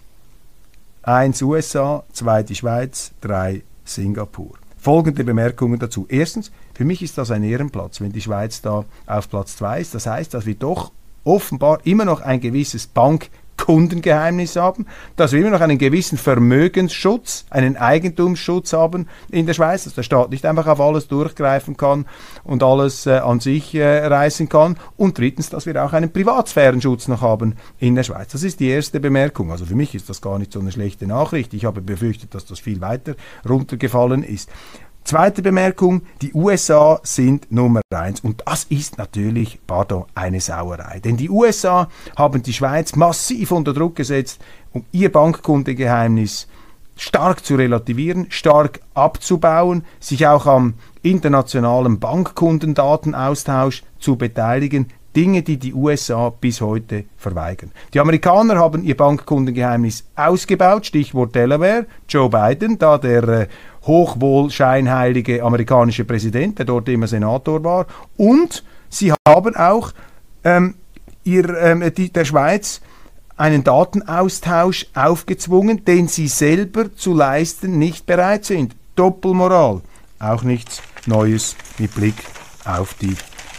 1 1.02 1.42
USA, 1.42 2.04
2 2.14 2.44
die 2.44 2.56
Schweiz, 2.56 3.12
3 3.22 3.64
Singapur. 3.84 4.52
Folgende 4.78 5.24
Bemerkungen 5.24 5.80
dazu. 5.80 6.06
Erstens, 6.08 6.52
für 6.76 6.86
mich 6.86 7.02
ist 7.02 7.18
das 7.18 7.32
ein 7.32 7.44
Ehrenplatz, 7.44 8.00
wenn 8.00 8.12
die 8.12 8.22
Schweiz 8.22 8.62
da 8.62 8.86
auf 9.08 9.30
Platz 9.30 9.58
2 9.58 9.82
ist. 9.82 9.96
Das 9.96 10.06
heißt, 10.06 10.34
dass 10.34 10.46
wir 10.46 10.56
doch 10.56 10.92
offenbar 11.24 11.80
immer 11.86 12.06
noch 12.06 12.22
ein 12.22 12.40
gewisses 12.40 12.88
Bank 12.88 13.30
Kundengeheimnis 13.58 14.56
haben, 14.56 14.86
dass 15.16 15.32
wir 15.34 15.42
immer 15.42 15.50
noch 15.50 15.62
einen 15.62 15.78
gewissen 15.78 16.18
Vermögensschutz, 16.18 17.46
einen 17.50 17.76
Eigentumsschutz 17.76 18.74
haben 18.74 19.08
in 19.30 19.46
der 19.46 19.54
Schweiz, 19.54 19.84
dass 19.84 19.96
der 19.96 20.04
Staat 20.04 20.30
nicht 20.30 20.46
einfach 20.46 20.68
auf 20.68 20.80
alles 20.80 21.08
durchgreifen 21.08 21.76
kann 21.76 22.06
und 22.44 22.64
alles 22.64 23.06
äh, 23.06 23.18
an 23.18 23.40
sich 23.40 23.76
äh, 23.76 24.06
reißen 24.06 24.48
kann. 24.48 24.78
Und 24.96 25.18
drittens, 25.18 25.50
dass 25.50 25.66
wir 25.66 25.84
auch 25.84 25.94
einen 25.94 26.14
Privatsphärenschutz 26.14 27.08
noch 27.08 27.22
haben 27.22 27.56
in 27.80 27.96
der 27.96 28.04
Schweiz. 28.04 28.32
Das 28.32 28.44
ist 28.44 28.60
die 28.60 28.70
erste 28.70 29.00
Bemerkung. 29.00 29.52
Also 29.52 29.66
für 29.66 29.76
mich 29.76 29.96
ist 29.96 30.10
das 30.10 30.22
gar 30.22 30.40
nicht 30.40 30.54
so 30.54 30.60
eine 30.60 30.72
schlechte 30.72 31.08
Nachricht. 31.08 31.54
Ich 31.54 31.66
habe 31.66 31.82
befürchtet, 31.82 32.34
dass 32.36 32.46
das 32.46 32.60
viel 32.60 32.82
weiter 32.82 33.16
runtergefallen 33.48 34.24
ist. 34.24 34.50
Zweite 35.08 35.42
Bemerkung, 35.42 36.02
die 36.22 36.34
USA 36.34 37.00
sind 37.02 37.50
Nummer 37.50 37.80
eins 37.96 38.20
und 38.20 38.44
das 38.46 38.66
ist 38.66 38.98
natürlich, 38.98 39.58
pardon, 39.66 40.04
eine 40.16 40.42
Sauerei. 40.42 41.00
Denn 41.00 41.16
die 41.16 41.30
USA 41.30 41.88
haben 42.18 42.44
die 42.44 42.52
Schweiz 42.52 42.94
massiv 42.94 43.54
unter 43.54 43.74
Druck 43.74 43.96
gesetzt, 43.96 44.42
um 44.74 44.84
ihr 44.92 45.10
Bankkundegeheimnis 45.10 46.50
stark 46.98 47.46
zu 47.46 47.56
relativieren, 47.56 48.26
stark 48.32 48.82
abzubauen, 48.96 49.86
sich 50.02 50.28
auch 50.28 50.46
am 50.46 50.74
internationalen 51.04 52.00
Bankkundendatenaustausch 52.00 53.84
zu 54.00 54.18
beteiligen. 54.18 54.88
Dinge, 55.16 55.42
die 55.42 55.58
die 55.58 55.74
USA 55.74 56.30
bis 56.30 56.62
heute 56.62 57.06
verweigern. 57.16 57.72
Die 57.94 58.00
Amerikaner 58.00 58.58
haben 58.58 58.84
ihr 58.84 58.96
Bankkundengeheimnis 58.96 60.06
ausgebaut, 60.16 60.86
Stichwort 60.86 61.34
Delaware, 61.34 61.88
Joe 62.08 62.30
Biden, 62.30 62.78
da 62.78 63.00
der 63.00 63.48
äh, 63.88 63.90
hochwohlscheinheilige 63.90 65.44
amerikanische 65.44 66.06
Präsident, 66.06 66.60
der 66.60 66.66
dort 66.66 66.90
immer 66.90 67.08
Senator 67.08 67.64
war. 67.64 67.88
Und 68.18 68.64
sie 68.90 69.14
haben 69.28 69.56
auch 69.56 69.94
ähm, 70.44 70.76
ihr, 71.24 71.50
ähm, 71.58 71.92
die, 71.96 72.12
der 72.12 72.26
Schweiz 72.26 72.82
einen 73.38 73.64
Datenaustausch 73.64 74.88
aufgezwungen, 74.96 75.86
den 75.86 76.08
sie 76.08 76.28
selber 76.28 76.96
zu 76.96 77.14
leisten 77.14 77.78
nicht 77.78 78.06
bereit 78.06 78.46
sind. 78.46 78.76
Doppelmoral. 78.96 79.82
Auch 80.20 80.44
nichts 80.44 80.82
Neues 81.06 81.56
mit 81.78 81.94
Blick 81.94 82.16
auf 82.66 82.96
die 82.96 83.16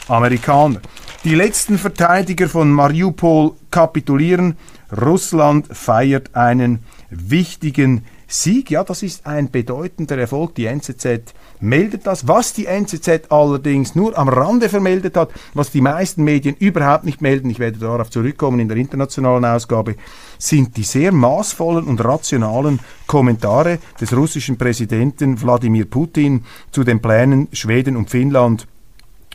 Amerikaner. 0.08 0.80
Die 1.24 1.34
letzten 1.34 1.78
Verteidiger 1.78 2.48
von 2.48 2.70
Mariupol 2.72 3.52
kapitulieren. 3.70 4.56
Russland 4.90 5.68
feiert 5.70 6.34
einen 6.34 6.80
wichtigen 7.10 8.04
Sieg, 8.30 8.70
ja, 8.70 8.84
das 8.84 9.02
ist 9.02 9.26
ein 9.26 9.50
bedeutender 9.50 10.18
Erfolg. 10.18 10.54
Die 10.54 10.66
NZZ 10.66 11.32
meldet 11.60 12.06
das. 12.06 12.28
Was 12.28 12.52
die 12.52 12.66
NZZ 12.66 13.30
allerdings 13.30 13.94
nur 13.94 14.18
am 14.18 14.28
Rande 14.28 14.68
vermeldet 14.68 15.16
hat, 15.16 15.30
was 15.54 15.70
die 15.70 15.80
meisten 15.80 16.24
Medien 16.24 16.54
überhaupt 16.54 17.04
nicht 17.04 17.22
melden, 17.22 17.48
ich 17.48 17.58
werde 17.58 17.78
darauf 17.78 18.10
zurückkommen 18.10 18.60
in 18.60 18.68
der 18.68 18.76
internationalen 18.76 19.46
Ausgabe, 19.46 19.96
sind 20.36 20.76
die 20.76 20.82
sehr 20.82 21.10
maßvollen 21.10 21.86
und 21.86 22.04
rationalen 22.04 22.80
Kommentare 23.06 23.78
des 23.98 24.14
russischen 24.14 24.58
Präsidenten 24.58 25.40
Wladimir 25.40 25.86
Putin 25.86 26.44
zu 26.70 26.84
den 26.84 27.00
Plänen 27.00 27.48
Schweden 27.52 27.96
und 27.96 28.10
Finnland 28.10 28.66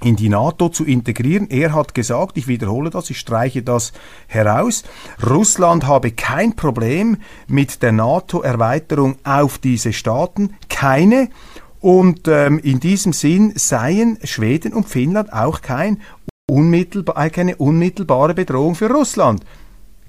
in 0.04 0.16
die 0.16 0.30
NATO 0.30 0.70
zu 0.70 0.86
integrieren. 0.86 1.50
Er 1.50 1.74
hat 1.74 1.94
gesagt, 1.94 2.38
ich 2.38 2.48
wiederhole 2.48 2.90
das, 2.90 3.10
ich 3.10 3.20
streiche 3.20 3.64
das 3.64 3.94
heraus, 4.28 4.84
Russland 5.28 5.88
habe 5.88 6.12
kein 6.12 6.56
Problem 6.56 7.18
mit 7.48 7.82
der 7.82 7.92
NATO-Erweiterung 7.92 9.18
auf 9.24 9.58
diese 9.58 9.94
Staaten, 9.94 10.56
keine. 10.70 11.30
Und 11.80 12.28
ähm, 12.28 12.60
in 12.60 12.80
diesem 12.80 13.12
Sinn 13.12 13.54
seien 13.56 14.18
Schweden 14.24 14.74
und 14.74 14.88
Finnland 14.88 15.34
auch 15.34 15.62
kein 15.62 16.02
unmittelbar, 16.50 17.30
keine 17.30 17.58
unmittelbare 17.58 18.34
Bedrohung 18.34 18.76
für 18.76 18.90
Russland. 18.90 19.44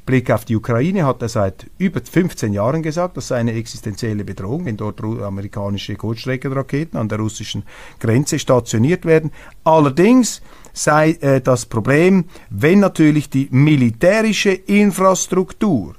Blick 0.07 0.31
auf 0.31 0.45
die 0.45 0.57
Ukraine 0.57 1.07
hat 1.07 1.23
er 1.23 1.29
seit 1.29 1.67
über 1.79 2.01
15 2.01 2.53
Jahren 2.53 2.83
gesagt, 2.83 3.17
das 3.17 3.29
sei 3.29 3.37
eine 3.37 3.55
existenzielle 3.55 4.25
Bedrohung, 4.25 4.67
wenn 4.67 4.77
dort 4.77 5.03
amerikanische 5.03 5.97
Kurzstreckenraketen 5.97 6.99
an 6.99 7.09
der 7.09 7.19
russischen 7.19 7.65
Grenze 8.01 8.39
stationiert 8.39 9.07
werden. 9.07 9.33
Allerdings 9.65 10.43
sei 10.75 11.13
äh, 11.21 11.41
das 11.41 11.67
Problem, 11.67 12.27
wenn 12.51 12.81
natürlich 12.81 13.31
die 13.31 13.49
militärische 13.51 14.51
Infrastruktur 14.51 15.95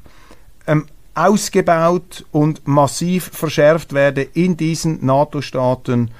ähm, 0.67 0.85
ausgebaut 1.15 2.25
und 2.31 2.67
massiv 2.67 3.31
verschärft 3.33 3.93
werde 3.93 4.21
in 4.21 4.57
diesen 4.57 5.03
NATO-Staaten, 5.03 6.11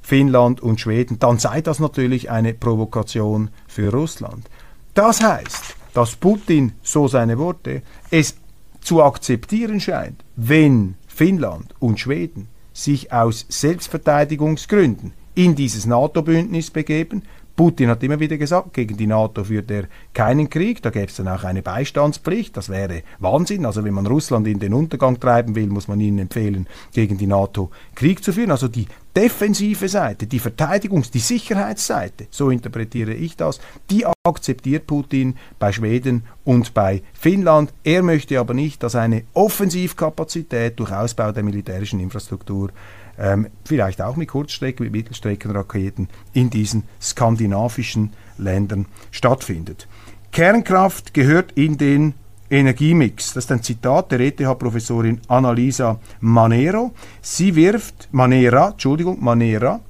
Finnland 0.00 0.60
und 0.62 0.80
Schweden, 0.80 1.18
dann 1.18 1.38
sei 1.38 1.60
das 1.60 1.78
natürlich 1.78 2.30
eine 2.30 2.54
Provokation 2.54 3.50
für 3.66 3.90
Russland. 3.90 4.48
Das 4.92 5.22
heißt, 5.22 5.76
dass 5.94 6.16
Putin, 6.16 6.72
so 6.82 7.08
seine 7.08 7.38
Worte, 7.38 7.82
es 8.10 8.36
zu 8.80 9.02
akzeptieren 9.02 9.80
scheint, 9.80 10.22
wenn 10.36 10.96
Finnland 11.06 11.74
und 11.78 11.98
Schweden 11.98 12.48
sich 12.72 13.12
aus 13.12 13.46
Selbstverteidigungsgründen 13.48 15.12
in 15.34 15.54
dieses 15.54 15.86
NATO-Bündnis 15.86 16.70
begeben, 16.70 17.22
Putin 17.56 17.88
hat 17.88 18.02
immer 18.02 18.18
wieder 18.18 18.36
gesagt, 18.36 18.72
gegen 18.72 18.96
die 18.96 19.06
NATO 19.06 19.44
führt 19.44 19.70
er 19.70 19.84
keinen 20.12 20.50
Krieg, 20.50 20.82
da 20.82 20.90
gäbe 20.90 21.06
es 21.06 21.16
dann 21.16 21.28
auch 21.28 21.44
eine 21.44 21.62
Beistandspflicht, 21.62 22.56
das 22.56 22.68
wäre 22.68 23.02
Wahnsinn. 23.20 23.64
Also 23.64 23.84
wenn 23.84 23.94
man 23.94 24.06
Russland 24.06 24.46
in 24.48 24.58
den 24.58 24.74
Untergang 24.74 25.20
treiben 25.20 25.54
will, 25.54 25.68
muss 25.68 25.86
man 25.86 26.00
ihnen 26.00 26.18
empfehlen, 26.18 26.66
gegen 26.92 27.16
die 27.16 27.28
NATO 27.28 27.70
Krieg 27.94 28.24
zu 28.24 28.32
führen. 28.32 28.50
Also 28.50 28.66
die 28.66 28.86
defensive 29.16 29.88
Seite, 29.88 30.26
die 30.26 30.40
Verteidigungs-, 30.40 31.12
die 31.12 31.20
Sicherheitsseite, 31.20 32.26
so 32.30 32.50
interpretiere 32.50 33.14
ich 33.14 33.36
das, 33.36 33.60
die 33.88 34.04
akzeptiert 34.24 34.88
Putin 34.88 35.36
bei 35.60 35.70
Schweden 35.70 36.24
und 36.44 36.74
bei 36.74 37.02
Finnland. 37.12 37.72
Er 37.84 38.02
möchte 38.02 38.40
aber 38.40 38.54
nicht, 38.54 38.82
dass 38.82 38.96
eine 38.96 39.22
Offensivkapazität 39.32 40.78
durch 40.80 40.90
Ausbau 40.90 41.30
der 41.30 41.44
militärischen 41.44 42.00
Infrastruktur 42.00 42.70
ähm, 43.18 43.48
vielleicht 43.64 44.02
auch 44.02 44.16
mit 44.16 44.28
Kurzstrecken, 44.28 44.84
mit 44.84 44.92
Mittelstreckenraketen 44.92 46.08
in 46.32 46.50
diesen 46.50 46.84
skandinavischen 47.00 48.12
Ländern 48.38 48.86
stattfindet. 49.10 49.88
Kernkraft 50.32 51.14
gehört 51.14 51.52
in 51.52 51.78
den 51.78 52.14
Energiemix. 52.50 53.32
Das 53.34 53.44
ist 53.44 53.52
ein 53.52 53.62
Zitat 53.62 54.12
der 54.12 54.20
ETH-Professorin 54.20 55.20
Annalisa 55.28 55.98
Manero. 56.20 56.92
Sie 57.20 57.54
wirft, 57.54 58.08
Manera, 58.12 58.70
Entschuldigung, 58.70 59.22
Manera, 59.22 59.80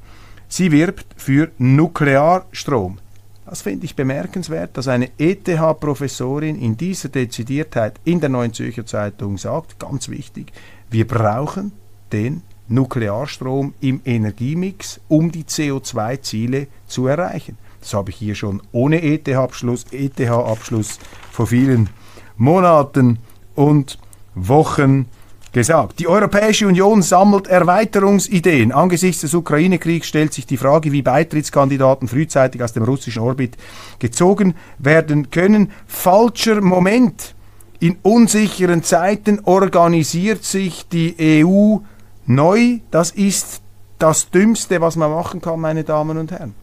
sie 0.48 0.70
wirbt 0.70 1.06
für 1.16 1.50
Nuklearstrom. 1.58 2.98
Das 3.46 3.62
finde 3.62 3.84
ich 3.84 3.94
bemerkenswert, 3.94 4.76
dass 4.76 4.88
eine 4.88 5.10
ETH-Professorin 5.18 6.56
in 6.56 6.76
dieser 6.76 7.10
Dezidiertheit 7.10 8.00
in 8.04 8.20
der 8.20 8.30
Neuen 8.30 8.52
Zürcher 8.52 8.86
Zeitung 8.86 9.36
sagt, 9.36 9.78
ganz 9.78 10.08
wichtig, 10.08 10.52
wir 10.90 11.06
brauchen 11.06 11.72
den 12.12 12.42
Nuklearstrom 12.68 13.74
im 13.80 14.00
Energiemix, 14.04 15.00
um 15.08 15.30
die 15.30 15.44
CO2-Ziele 15.44 16.68
zu 16.86 17.06
erreichen. 17.06 17.58
Das 17.80 17.92
habe 17.94 18.10
ich 18.10 18.16
hier 18.16 18.34
schon 18.34 18.62
ohne 18.72 19.02
ETH-Abschluss 19.02 19.86
ETH 19.90 20.18
-Abschluss 20.18 20.98
vor 21.30 21.46
vielen 21.46 21.90
Monaten 22.36 23.18
und 23.54 23.98
Wochen 24.34 25.06
gesagt. 25.52 26.00
Die 26.00 26.08
Europäische 26.08 26.66
Union 26.66 27.00
sammelt 27.00 27.46
Erweiterungsideen. 27.46 28.72
Angesichts 28.72 29.22
des 29.22 29.34
Ukraine-Kriegs 29.34 30.08
stellt 30.08 30.34
sich 30.34 30.46
die 30.46 30.56
Frage, 30.56 30.92
wie 30.92 31.02
Beitrittskandidaten 31.02 32.08
frühzeitig 32.08 32.62
aus 32.62 32.72
dem 32.72 32.82
russischen 32.82 33.22
Orbit 33.22 33.56
gezogen 33.98 34.54
werden 34.78 35.30
können. 35.30 35.70
Falscher 35.86 36.60
Moment. 36.60 37.34
In 37.80 37.96
unsicheren 38.02 38.82
Zeiten 38.82 39.40
organisiert 39.44 40.44
sich 40.44 40.88
die 40.88 41.14
EU 41.44 41.78
Neu, 42.26 42.78
das 42.90 43.10
ist 43.10 43.60
das 43.98 44.30
Dümmste, 44.30 44.80
was 44.80 44.96
man 44.96 45.10
machen 45.10 45.40
kann, 45.40 45.60
meine 45.60 45.84
Damen 45.84 46.16
und 46.16 46.30
Herren. 46.30 46.54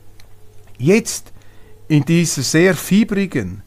Jetzt, 0.77 1.31
in 1.87 2.03
dieser 2.03 2.41
sehr 2.41 2.73
fiebrigen, 2.73 3.61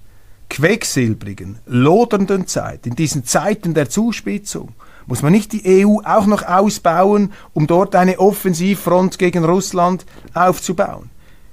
quecksilbrigen, 0.50 1.58
lodernden 1.66 2.46
Zeit, 2.46 2.86
in 2.86 2.96
diesen 2.96 3.24
Zeiten 3.24 3.74
der 3.74 3.88
Zuspitzung, 3.88 4.72
muss 5.06 5.22
man 5.22 5.32
nicht 5.32 5.52
die 5.52 5.84
EU 5.84 5.98
auch 6.04 6.26
noch 6.26 6.42
ausbauen, 6.42 7.32
um 7.52 7.66
dort 7.66 7.94
eine 7.94 8.18
Offensivfront 8.18 9.18
gegen 9.18 9.44
Russland 9.44 10.04
aufzubauen. 10.32 11.10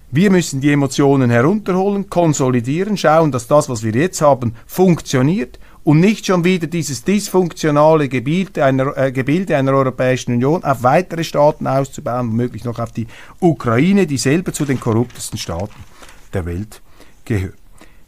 Wir 0.09 0.31
müssen 0.31 0.59
die 0.59 0.71
Emotionen 0.71 1.29
herunterholen, 1.29 2.09
konsolidieren, 2.09 2.97
schauen, 2.97 3.31
dass 3.31 3.47
das, 3.47 3.69
was 3.69 3.83
wir 3.83 3.93
jetzt 3.93 4.21
haben, 4.21 4.55
funktioniert 4.65 5.59
und 5.83 5.99
nicht 5.99 6.25
schon 6.25 6.43
wieder 6.43 6.67
dieses 6.67 7.03
dysfunktionale 7.03 8.07
Gebilde 8.07 8.63
einer, 8.63 8.95
äh, 8.97 9.11
Gebilde 9.11 9.57
einer 9.57 9.73
Europäischen 9.73 10.33
Union 10.33 10.63
auf 10.63 10.83
weitere 10.83 11.23
Staaten 11.23 11.67
auszubauen, 11.67 12.29
womöglich 12.29 12.63
noch 12.63 12.79
auf 12.79 12.91
die 12.91 13.07
Ukraine, 13.39 14.05
die 14.05 14.17
selber 14.17 14.53
zu 14.53 14.65
den 14.65 14.79
korruptesten 14.79 15.37
Staaten 15.39 15.83
der 16.33 16.45
Welt 16.45 16.81
gehört. 17.25 17.55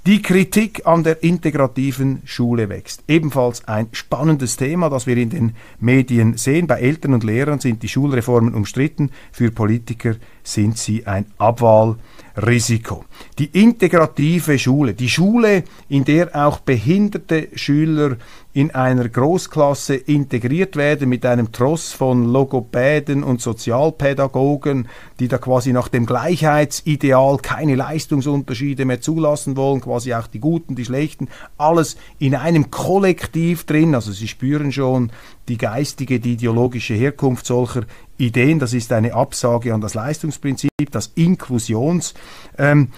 Die 0.05 0.21
Kritik 0.21 0.85
an 0.85 1.05
der 1.05 1.23
integrativen 1.23 2.23
Schule 2.25 2.67
wächst. 2.67 3.05
Ebenfalls 3.07 3.65
ein 3.69 3.87
spannendes 3.93 4.57
Thema, 4.57 4.89
das 4.89 5.07
wir 5.07 5.15
in 5.15 5.29
den 5.29 5.55
Medien 5.79 6.35
sehen. 6.35 6.67
Bei 6.67 6.81
Eltern 6.81 7.13
und 7.13 7.23
Lehrern 7.23 7.61
sind 7.61 7.81
die 7.83 7.87
Schulreformen 7.87 8.53
umstritten, 8.53 9.11
für 9.31 9.49
Politiker 9.49 10.15
sind 10.43 10.77
sie 10.77 11.07
ein 11.07 11.25
Abwahl. 11.37 11.97
Risiko. 12.35 13.05
Die 13.37 13.45
integrative 13.45 14.57
Schule, 14.57 14.93
die 14.93 15.09
Schule, 15.09 15.63
in 15.87 16.03
der 16.03 16.35
auch 16.35 16.59
behinderte 16.59 17.49
Schüler 17.53 18.17
in 18.53 18.71
einer 18.71 19.07
Großklasse 19.09 19.95
integriert 19.95 20.75
werden 20.75 21.09
mit 21.09 21.25
einem 21.25 21.51
Tross 21.51 21.91
von 21.91 22.31
Logopäden 22.31 23.23
und 23.23 23.41
Sozialpädagogen, 23.41 24.87
die 25.19 25.27
da 25.27 25.37
quasi 25.37 25.73
nach 25.73 25.87
dem 25.87 26.05
Gleichheitsideal 26.05 27.37
keine 27.37 27.75
Leistungsunterschiede 27.75 28.85
mehr 28.85 29.01
zulassen 29.01 29.55
wollen, 29.55 29.81
quasi 29.81 30.13
auch 30.13 30.27
die 30.27 30.39
Guten, 30.39 30.75
die 30.75 30.85
Schlechten, 30.85 31.29
alles 31.57 31.97
in 32.19 32.35
einem 32.35 32.69
Kollektiv 32.69 33.65
drin. 33.65 33.95
Also 33.95 34.11
Sie 34.11 34.27
spüren 34.27 34.71
schon 34.71 35.11
die 35.47 35.57
geistige, 35.57 36.19
die 36.19 36.33
ideologische 36.33 36.93
Herkunft 36.93 37.45
solcher 37.45 37.83
Ideen. 38.25 38.59
Das 38.59 38.73
ist 38.73 38.91
eine 38.91 39.13
Absage 39.13 39.73
an 39.73 39.81
das 39.81 39.93
Leistungsprinzip, 39.93 40.69
das 40.91 41.11
Inklusionsprinzip. 41.15 42.13
Ähm, 42.57 42.89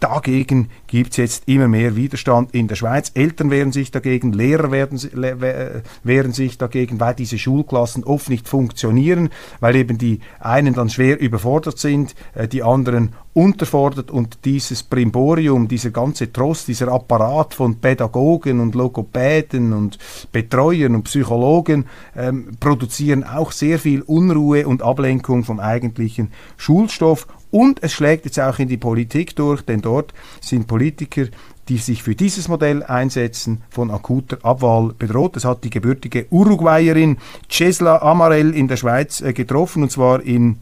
dagegen 0.00 0.70
gibt 0.92 1.12
es 1.12 1.16
jetzt 1.16 1.48
immer 1.48 1.68
mehr 1.68 1.96
Widerstand 1.96 2.54
in 2.54 2.68
der 2.68 2.74
Schweiz. 2.74 3.12
Eltern 3.14 3.50
wehren 3.50 3.72
sich 3.72 3.92
dagegen, 3.92 4.34
Lehrer 4.34 4.70
werden, 4.70 5.00
wehren 6.04 6.32
sich 6.34 6.58
dagegen, 6.58 7.00
weil 7.00 7.14
diese 7.14 7.38
Schulklassen 7.38 8.04
oft 8.04 8.28
nicht 8.28 8.46
funktionieren, 8.46 9.30
weil 9.60 9.74
eben 9.76 9.96
die 9.96 10.20
einen 10.38 10.74
dann 10.74 10.90
schwer 10.90 11.18
überfordert 11.18 11.78
sind, 11.78 12.14
äh, 12.34 12.46
die 12.46 12.62
anderen 12.62 13.14
unterfordert 13.32 14.10
und 14.10 14.40
dieses 14.44 14.82
Brimborium, 14.82 15.66
dieser 15.66 15.92
ganze 15.92 16.30
Trost, 16.30 16.68
dieser 16.68 16.88
Apparat 16.88 17.54
von 17.54 17.76
Pädagogen 17.76 18.60
und 18.60 18.74
Logopäden 18.74 19.72
und 19.72 19.96
Betreuern 20.30 20.94
und 20.94 21.04
Psychologen 21.04 21.86
ähm, 22.14 22.50
produzieren 22.60 23.24
auch 23.24 23.52
sehr 23.52 23.78
viel 23.78 24.02
Unruhe 24.02 24.66
und 24.66 24.82
Ablenkung 24.82 25.44
vom 25.44 25.58
eigentlichen 25.58 26.32
Schulstoff 26.58 27.26
und 27.52 27.82
es 27.82 27.92
schlägt 27.92 28.24
jetzt 28.24 28.40
auch 28.40 28.58
in 28.58 28.66
die 28.66 28.78
Politik 28.78 29.36
durch, 29.36 29.62
denn 29.62 29.82
dort 29.82 30.12
sind 30.40 30.66
Politiker, 30.66 31.26
die 31.68 31.76
sich 31.76 32.02
für 32.02 32.16
dieses 32.16 32.48
Modell 32.48 32.82
einsetzen, 32.82 33.62
von 33.70 33.90
akuter 33.90 34.38
Abwahl 34.42 34.94
bedroht. 34.98 35.36
Das 35.36 35.44
hat 35.44 35.62
die 35.62 35.70
gebürtige 35.70 36.26
Uruguayerin 36.30 37.18
Cesla 37.48 37.98
Amarell 38.02 38.54
in 38.54 38.66
der 38.66 38.76
Schweiz 38.76 39.20
äh, 39.20 39.32
getroffen, 39.32 39.84
und 39.84 39.92
zwar 39.92 40.22
in 40.22 40.58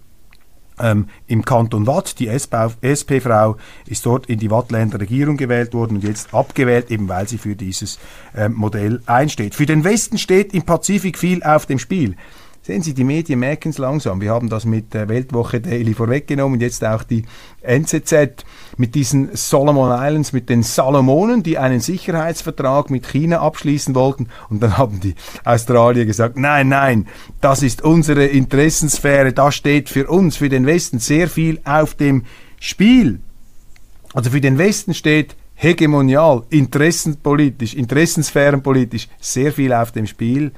ähm, 0.82 1.06
Im 1.26 1.44
Kanton 1.44 1.86
Watt, 1.86 2.18
die 2.18 2.28
SP-Frau 2.28 3.56
ist 3.86 4.06
dort 4.06 4.26
in 4.26 4.38
die 4.38 4.50
Wattländer 4.50 4.98
Regierung 4.98 5.36
gewählt 5.36 5.74
worden 5.74 5.96
und 5.96 6.04
jetzt 6.04 6.32
abgewählt, 6.32 6.90
eben 6.90 7.08
weil 7.08 7.28
sie 7.28 7.38
für 7.38 7.54
dieses 7.54 7.98
ähm, 8.34 8.54
Modell 8.54 9.02
einsteht. 9.06 9.54
Für 9.54 9.66
den 9.66 9.84
Westen 9.84 10.18
steht 10.18 10.54
im 10.54 10.62
Pazifik 10.62 11.18
viel 11.18 11.42
auf 11.42 11.66
dem 11.66 11.78
Spiel. 11.78 12.16
Sehen 12.62 12.82
Sie, 12.82 12.92
die 12.92 13.04
Medien 13.04 13.38
merken 13.38 13.70
es 13.70 13.78
langsam. 13.78 14.20
Wir 14.20 14.32
haben 14.32 14.50
das 14.50 14.66
mit 14.66 14.92
der 14.92 15.08
Weltwoche 15.08 15.62
Daily 15.62 15.94
vorweggenommen, 15.94 16.60
jetzt 16.60 16.84
auch 16.84 17.02
die 17.02 17.24
NZZ 17.62 18.44
mit 18.76 18.94
diesen 18.94 19.34
Solomon 19.34 19.90
Islands, 19.90 20.34
mit 20.34 20.50
den 20.50 20.62
Salomonen, 20.62 21.42
die 21.42 21.56
einen 21.56 21.80
Sicherheitsvertrag 21.80 22.90
mit 22.90 23.08
China 23.08 23.40
abschließen 23.40 23.94
wollten. 23.94 24.28
Und 24.50 24.62
dann 24.62 24.76
haben 24.76 25.00
die 25.00 25.14
Australier 25.42 26.04
gesagt, 26.04 26.36
nein, 26.36 26.68
nein, 26.68 27.08
das 27.40 27.62
ist 27.62 27.80
unsere 27.80 28.26
Interessensphäre, 28.26 29.32
da 29.32 29.50
steht 29.52 29.88
für 29.88 30.08
uns, 30.08 30.36
für 30.36 30.50
den 30.50 30.66
Westen 30.66 30.98
sehr 30.98 31.28
viel 31.28 31.60
auf 31.64 31.94
dem 31.94 32.24
Spiel. 32.58 33.20
Also 34.12 34.30
für 34.30 34.40
den 34.42 34.58
Westen 34.58 34.92
steht 34.92 35.34
hegemonial, 35.54 36.42
interessenpolitisch, 36.50 37.72
interessensphärenpolitisch 37.72 39.08
sehr 39.18 39.50
viel 39.50 39.72
auf 39.72 39.92
dem 39.92 40.06
Spiel. 40.06 40.52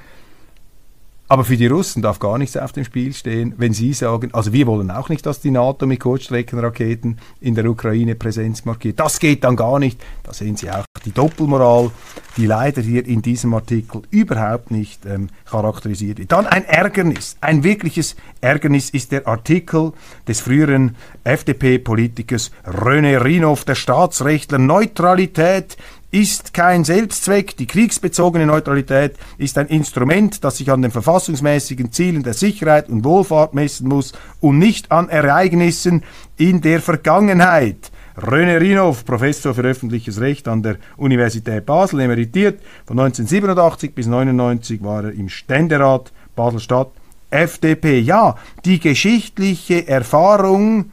Aber 1.33 1.45
für 1.45 1.57
die 1.57 1.65
Russen 1.65 2.03
darf 2.03 2.19
gar 2.19 2.37
nichts 2.37 2.55
auf 2.57 2.73
dem 2.73 2.83
Spiel 2.83 3.11
stehen, 3.11 3.55
wenn 3.57 3.73
sie 3.73 3.93
sagen, 3.93 4.29
also 4.35 4.53
wir 4.53 4.67
wollen 4.67 4.91
auch 4.91 5.09
nicht, 5.09 5.25
dass 5.25 5.39
die 5.41 5.49
NATO 5.49 5.87
mit 5.87 5.99
Kurzstreckenraketen 5.99 7.17
in 7.41 7.55
der 7.55 7.65
Ukraine 7.65 8.13
Präsenz 8.13 8.65
markiert. 8.65 8.99
Das 8.99 9.19
geht 9.19 9.43
dann 9.43 9.55
gar 9.55 9.79
nicht. 9.79 9.99
Da 10.21 10.31
sehen 10.31 10.57
Sie 10.57 10.69
auch 10.69 10.85
die 11.03 11.11
Doppelmoral, 11.11 11.89
die 12.37 12.45
leider 12.45 12.83
hier 12.83 13.03
in 13.07 13.23
diesem 13.23 13.51
Artikel 13.55 14.03
überhaupt 14.11 14.69
nicht 14.69 15.07
ähm, 15.07 15.29
charakterisiert 15.45 16.19
wird. 16.19 16.31
Dann 16.31 16.45
ein 16.45 16.65
Ärgernis, 16.65 17.35
ein 17.41 17.63
wirkliches 17.63 18.15
Ärgernis 18.39 18.91
ist 18.91 19.11
der 19.11 19.27
Artikel 19.27 19.93
des 20.27 20.39
früheren 20.39 20.95
FDP-Politikers 21.23 22.51
René 22.63 23.23
Rinov, 23.23 23.65
der 23.65 23.73
Staatsrechtler 23.73 24.59
Neutralität 24.59 25.77
ist 26.13 26.53
kein 26.53 26.83
Selbstzweck. 26.83 27.57
Die 27.57 27.65
kriegsbezogene 27.65 28.45
Neutralität 28.45 29.15
ist 29.39 29.57
ein 29.57 29.65
Instrument, 29.65 30.43
das 30.43 30.57
sich 30.57 30.69
an 30.69 30.83
den 30.83 30.91
verfassungsmäßigen 30.91 31.91
Zielen 31.91 32.21
der 32.21 32.35
Sicherheit 32.35 32.87
und 32.87 33.03
Wohlfahrt 33.03 33.55
messen 33.55 33.89
muss 33.89 34.13
und 34.39 34.59
nicht 34.59 34.91
an 34.91 35.09
Ereignissen 35.09 36.03
in 36.37 36.61
der 36.61 36.81
Vergangenheit. 36.81 37.91
René 38.15 38.61
Rinov, 38.61 39.05
Professor 39.05 39.55
für 39.55 39.63
öffentliches 39.63 40.21
Recht 40.21 40.47
an 40.47 40.61
der 40.61 40.77
Universität 40.97 41.65
Basel, 41.65 42.01
emeritiert. 42.01 42.59
Von 42.85 42.99
1987 42.99 43.95
bis 43.95 44.05
1999 44.05 44.83
war 44.83 45.05
er 45.05 45.13
im 45.13 45.29
Ständerat 45.29 46.11
Basel-Stadt 46.35 46.91
FDP. 47.31 47.97
Ja, 47.97 48.35
die 48.65 48.79
geschichtliche 48.79 49.87
Erfahrung 49.87 50.91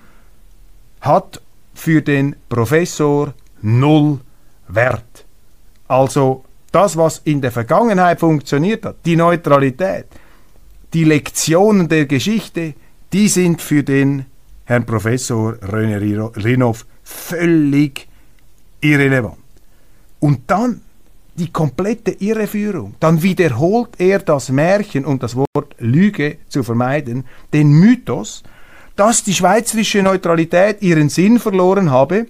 hat 1.03 1.43
für 1.75 2.01
den 2.01 2.37
Professor 2.49 3.35
null 3.61 4.21
Wert. 4.75 5.10
Also 5.91 6.45
das, 6.71 6.97
was 6.97 7.21
in 7.25 7.41
der 7.41 7.51
Vergangenheit 7.51 8.21
funktioniert 8.21 8.85
hat, 8.85 8.99
die 9.05 9.17
Neutralität, 9.17 10.07
die 10.95 11.03
Lektionen 11.03 11.89
der 11.89 12.07
Geschichte, 12.07 12.75
die 13.13 13.27
sind 13.27 13.61
für 13.61 13.83
den 13.83 14.27
Herrn 14.67 14.87
Professor 14.87 15.55
René 15.55 15.99
Rinov 16.45 16.87
völlig 17.03 18.07
irrelevant. 18.81 19.39
Und 20.21 20.43
dann 20.47 20.83
die 21.35 21.51
komplette 21.51 22.13
Irreführung. 22.13 22.95
Dann 23.01 23.21
wiederholt 23.25 23.99
er 23.99 24.21
das 24.21 24.49
Märchen, 24.51 25.05
um 25.05 25.19
das 25.19 25.35
Wort 25.35 25.75
Lüge 25.79 26.37
zu 26.49 26.63
vermeiden, 26.63 27.25
den 27.53 27.73
Mythos, 27.73 28.45
dass 28.95 29.25
die 29.25 29.35
schweizerische 29.35 30.05
Neutralität 30.05 30.83
ihren 30.83 31.09
Sinn 31.09 31.41
verloren 31.41 31.91
habe, 31.91 32.27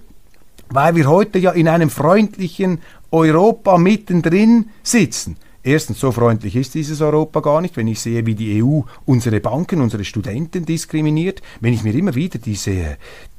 weil 0.70 0.94
wir 0.96 1.08
heute 1.08 1.38
ja 1.38 1.50
in 1.50 1.68
einem 1.68 1.90
freundlichen 1.90 2.80
Europa 3.10 3.78
mittendrin 3.78 4.70
sitzen. 4.82 5.36
Erstens, 5.62 6.00
so 6.00 6.10
freundlich 6.10 6.56
ist 6.56 6.74
dieses 6.74 7.02
Europa 7.02 7.40
gar 7.40 7.60
nicht, 7.60 7.76
wenn 7.76 7.86
ich 7.86 8.00
sehe, 8.00 8.24
wie 8.24 8.34
die 8.34 8.62
EU 8.62 8.80
unsere 9.04 9.40
Banken, 9.40 9.82
unsere 9.82 10.04
Studenten 10.04 10.64
diskriminiert, 10.64 11.42
wenn 11.60 11.74
ich 11.74 11.82
mir 11.82 11.94
immer 11.94 12.14
wieder 12.14 12.38
diese 12.38 12.96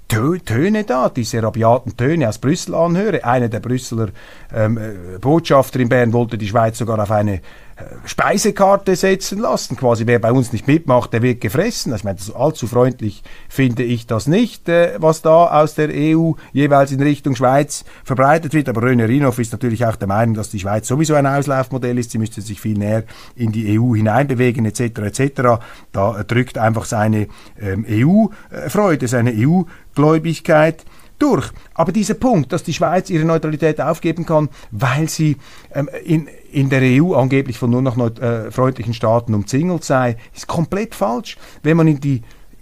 Töne 0.07 0.83
da, 0.83 1.09
diese 1.09 1.41
rabiaten 1.41 1.95
Töne 1.95 2.27
aus 2.27 2.37
Brüssel 2.37 2.75
anhöre. 2.75 3.23
Einer 3.23 3.47
der 3.47 3.61
Brüsseler 3.61 4.09
ähm, 4.53 4.77
äh, 4.77 5.17
Botschafter 5.19 5.79
in 5.79 5.87
Bern 5.87 6.11
wollte 6.11 6.37
die 6.37 6.49
Schweiz 6.49 6.77
sogar 6.77 7.01
auf 7.01 7.11
eine 7.11 7.41
Speisekarte 8.05 8.95
setzen 8.95 9.39
lassen. 9.39 9.77
Quasi, 9.77 10.07
wer 10.07 10.19
bei 10.19 10.31
uns 10.31 10.51
nicht 10.51 10.67
mitmacht, 10.67 11.13
der 11.13 11.21
wird 11.21 11.41
gefressen. 11.41 11.91
Also, 11.91 12.01
ich 12.01 12.03
meine, 12.03 12.39
allzu 12.39 12.67
freundlich 12.67 13.23
finde 13.49 13.83
ich 13.83 14.07
das 14.07 14.27
nicht, 14.27 14.67
äh, 14.69 14.95
was 14.97 15.21
da 15.21 15.61
aus 15.61 15.75
der 15.75 15.89
EU 15.91 16.33
jeweils 16.53 16.91
in 16.91 17.01
Richtung 17.01 17.35
Schweiz 17.35 17.85
verbreitet 18.03 18.53
wird. 18.53 18.69
Aber 18.69 18.81
Röne 18.83 19.07
Rinov 19.07 19.39
ist 19.39 19.51
natürlich 19.51 19.85
auch 19.85 19.95
der 19.95 20.07
Meinung, 20.07 20.35
dass 20.35 20.49
die 20.49 20.59
Schweiz 20.59 20.87
sowieso 20.87 21.15
ein 21.15 21.27
Auslaufmodell 21.27 21.97
ist. 21.97 22.11
Sie 22.11 22.17
müsste 22.17 22.41
sich 22.41 22.59
viel 22.59 22.77
näher 22.77 23.03
in 23.35 23.51
die 23.51 23.79
EU 23.79 23.95
hineinbewegen, 23.95 24.65
etc. 24.65 24.81
etc. 24.99 25.41
Da 25.91 26.23
drückt 26.23 26.57
einfach 26.57 26.85
seine 26.85 27.27
ähm, 27.59 27.85
EU-Freude, 27.87 29.07
seine 29.07 29.31
EU-Gläubigkeit 29.35 30.85
durch. 31.21 31.51
Aber 31.73 31.91
dieser 31.91 32.13
Punkt, 32.15 32.51
dass 32.51 32.63
die 32.63 32.73
Schweiz 32.73 33.09
ihre 33.09 33.25
Neutralität 33.25 33.79
aufgeben 33.79 34.25
kann, 34.25 34.49
weil 34.71 35.09
sie 35.09 35.37
ähm, 35.73 35.89
in, 36.03 36.27
in 36.51 36.69
der 36.69 36.81
EU 36.81 37.13
angeblich 37.13 37.57
von 37.57 37.69
nur 37.69 37.81
noch 37.81 37.97
äh, 37.97 38.51
freundlichen 38.51 38.93
Staaten 38.93 39.33
umzingelt 39.33 39.83
sei, 39.83 40.17
ist 40.35 40.47
komplett 40.47 40.95
falsch. 40.95 41.37
Wenn 41.63 41.77
man 41.77 41.87
in 41.87 41.99
die 41.99 42.21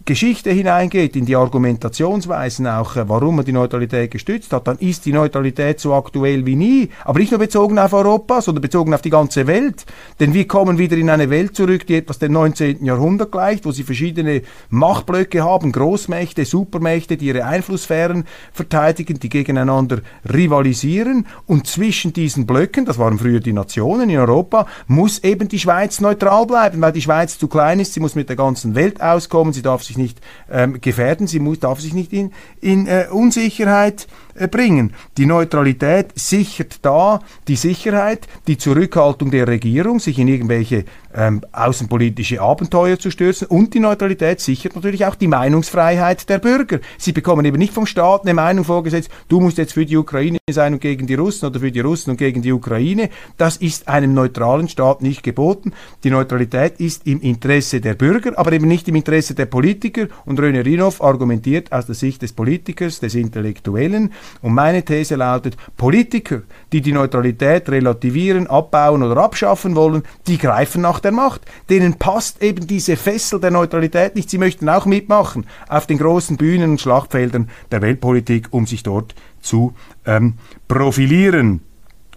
Geschichte 0.10 0.49
hineingeht, 0.49 1.16
in 1.16 1.28
die 1.28 1.36
Argumentationsweisen 1.36 2.66
auch, 2.66 2.95
äh, 2.95 3.07
warum 3.07 3.36
man 3.36 3.45
die 3.45 3.51
Neutralität 3.51 4.10
gestützt 4.10 4.51
hat, 4.51 4.68
dann 4.68 4.80
ist 4.80 5.05
die 5.05 5.14
Neutralität 5.14 5.80
so 5.80 5.93
aktuell 5.93 6.47
wie 6.47 6.55
nie. 6.55 6.89
Aber 7.05 7.20
nicht 7.20 7.30
nur 7.30 7.39
bezogen 7.39 7.78
auf 7.78 7.93
Europa, 7.93 8.41
sondern 8.41 8.64
bezogen 8.64 8.91
auf 8.95 9.03
die 9.03 9.12
ganze 9.12 9.45
Welt. 9.45 9.86
Denn 10.20 10.34
wir 10.34 10.47
kommen 10.47 10.80
wieder 10.80 10.97
in 10.97 11.12
eine 11.12 11.30
Welt 11.30 11.55
zurück, 11.55 11.86
die 11.86 11.93
etwas 11.93 12.18
dem 12.18 12.34
19. 12.34 12.84
Jahrhundert 12.84 13.32
gleicht, 13.32 13.68
wo 13.68 13.72
sie 13.72 13.84
verschiedene 13.84 14.41
Machtblöcke 14.72 15.43
haben, 15.43 15.72
Großmächte, 15.72 16.43
Supermächte, 16.43 17.16
die 17.16 17.28
ihre 17.28 17.45
Einflusssphären 17.45 18.26
verteidigen, 18.51 19.20
die 19.20 19.30
gegeneinander 19.30 19.99
rivalisieren. 20.28 21.28
Und 21.45 21.68
zwischen 21.68 22.14
diesen 22.14 22.47
Blöcken, 22.47 22.86
das 22.86 22.97
waren 22.97 23.20
früher 23.20 23.41
die 23.41 23.53
Nationen 23.53 24.10
in 24.10 24.18
Europa, 24.18 24.66
muss 24.88 25.20
eben 25.20 25.49
die 25.49 25.60
Schweiz 25.60 26.01
neutral 26.01 26.47
bleiben, 26.47 26.82
weil 26.82 26.93
die 26.93 27.03
Schweiz 27.03 27.38
zu 27.38 27.47
klein 27.47 27.80
ist, 27.80 27.93
sie 27.93 27.99
muss 27.99 28.16
mit 28.16 28.28
der 28.28 28.38
ganzen 28.38 28.74
Welt 28.74 28.99
auskommen, 29.03 29.53
sie 29.53 29.62
darf 29.62 29.84
sich 29.84 29.98
nicht 29.99 30.19
ähm, 30.49 30.81
gefährden, 30.81 31.27
sie 31.27 31.39
muss, 31.39 31.59
darf 31.59 31.79
sich 31.79 31.93
nicht 31.93 32.11
in, 32.11 32.31
in 32.61 32.87
äh, 32.87 33.05
Unsicherheit 33.11 34.07
äh, 34.33 34.47
bringen. 34.47 34.93
Die 35.17 35.27
Neutralität 35.27 36.07
sichert 36.15 36.79
da 36.83 37.21
die 37.47 37.55
Sicherheit, 37.55 38.27
die 38.47 38.57
Zurückhaltung 38.57 39.29
der 39.29 39.47
Regierung, 39.47 39.99
sich 39.99 40.17
in 40.17 40.27
irgendwelche 40.27 40.85
ähm, 41.14 41.41
außenpolitische 41.51 42.41
Abenteuer 42.41 42.99
zu 42.99 43.12
stürzen 43.12 43.47
und 43.47 43.74
die 43.74 43.80
Neutralität 43.80 44.39
sichert 44.39 44.76
natürlich 44.76 45.05
auch 45.05 45.16
die 45.16 45.28
Meinungsfreiheit 45.28 46.30
der 46.30 46.39
Bürger. 46.39 46.80
Sie 46.97 47.12
bekommen 47.12 47.45
eben 47.45 47.57
nicht 47.57 47.74
vom 47.74 47.86
Staat 47.86 48.24
eine 48.24 48.34
Meinung 48.34 48.66
vorgesetzt, 48.66 49.10
du 49.28 49.39
musst 49.39 49.57
jetzt 49.57 49.74
für 49.74 49.86
die 49.86 49.97
Ukraine 49.97 50.39
sein 50.51 50.74
und 50.74 50.82
gegen 50.82 51.07
die 51.07 51.16
Russen 51.16 51.45
oder 51.47 51.60
für 51.60 51.72
die 51.72 51.80
Russen 51.80 52.12
und 52.12 52.18
gegen 52.18 52.41
die 52.41 52.51
Ukraine. 52.51 53.10
Das 53.38 53.57
ist 53.57 53.88
einem 53.88 54.14
neutralen 54.14 54.68
Staat 54.68 55.01
nicht 55.01 55.24
geboten. 55.24 55.74
Die 56.03 56.12
Neutralität 56.12 56.80
ist 56.80 57.05
im 57.07 57.22
Interesse 57.22 57.82
der 57.82 57.95
Bürger, 57.95 58.38
aber 58.38 58.51
eben 58.51 58.68
nicht 58.68 58.88
im 58.88 58.95
Interesse 58.95 59.34
der 59.36 59.45
Politiker 59.45 60.07
und 60.26 60.39
Röne 60.39 60.66
Rinov 60.66 61.01
argumentiert 61.01 61.72
aus 61.72 61.86
der 61.86 61.95
Sicht 61.95 62.22
des 62.22 62.34
Politikers, 62.34 62.99
des 62.99 63.16
Intellektuellen 63.16 64.14
und 64.41 64.53
meine 64.53 64.84
These 64.84 65.16
lautet, 65.16 65.57
Politiker, 65.78 66.41
die 66.72 66.82
die 66.82 66.91
Neutralität 66.91 67.70
relativieren, 67.70 68.47
abbauen 68.47 69.03
oder 69.03 69.18
abschaffen 69.18 69.76
wollen, 69.76 70.03
die 70.28 70.38
greifen 70.38 70.82
nach 70.82 70.98
der 71.01 71.11
Macht. 71.11 71.41
Denen 71.69 71.95
passt 71.95 72.41
eben 72.41 72.67
diese 72.67 72.95
Fessel 72.95 73.39
der 73.39 73.51
Neutralität 73.51 74.15
nicht. 74.15 74.29
Sie 74.29 74.37
möchten 74.37 74.69
auch 74.69 74.85
mitmachen 74.85 75.45
auf 75.67 75.87
den 75.87 75.97
großen 75.97 76.37
Bühnen 76.37 76.71
und 76.71 76.81
Schlachtfeldern 76.81 77.49
der 77.71 77.81
Weltpolitik, 77.81 78.47
um 78.51 78.65
sich 78.65 78.83
dort 78.83 79.15
zu 79.41 79.73
ähm, 80.05 80.35
profilieren. 80.67 81.61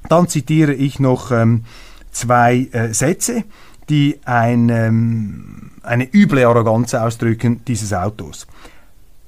Dann 0.08 0.28
zitiere 0.28 0.74
ich 0.74 0.98
noch 0.98 1.30
ähm, 1.30 1.64
zwei 2.10 2.68
äh, 2.72 2.92
Sätze, 2.92 3.44
die 3.88 4.20
ein, 4.24 4.68
ähm, 4.68 5.70
eine 5.82 6.08
üble 6.12 6.44
Arroganz 6.44 6.94
ausdrücken 6.94 7.62
dieses 7.66 7.92
Autos. 7.92 8.46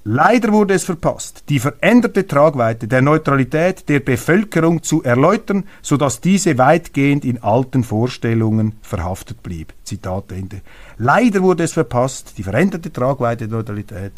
Leider 0.07 0.53
wurde 0.53 0.75
es 0.75 0.85
verpasst, 0.85 1.45
die 1.49 1.59
veränderte 1.59 2.27
Tragweite 2.27 2.87
der 2.87 3.01
Neutralität 3.01 3.89
der 3.89 4.01
Bevölkerung 4.01 4.83
zu 4.83 5.03
erläutern, 5.03 5.65
sodass 5.81 6.21
diese 6.21 6.59
weitgehend 6.59 7.25
in 7.25 7.43
alten 7.43 7.85
Vorstellungen 7.85 8.75
verhaftet 8.83 9.43
blieb. 9.43 9.73
Zitat 9.83 10.31
Ende. 10.31 10.61
Leider 10.99 11.41
wurde 11.41 11.65
es 11.65 11.73
verpasst, 11.73 12.35
die 12.37 12.43
veränderte 12.43 12.93
Tragweite 12.93 13.49
der 13.49 13.57
Neutralität 13.57 14.13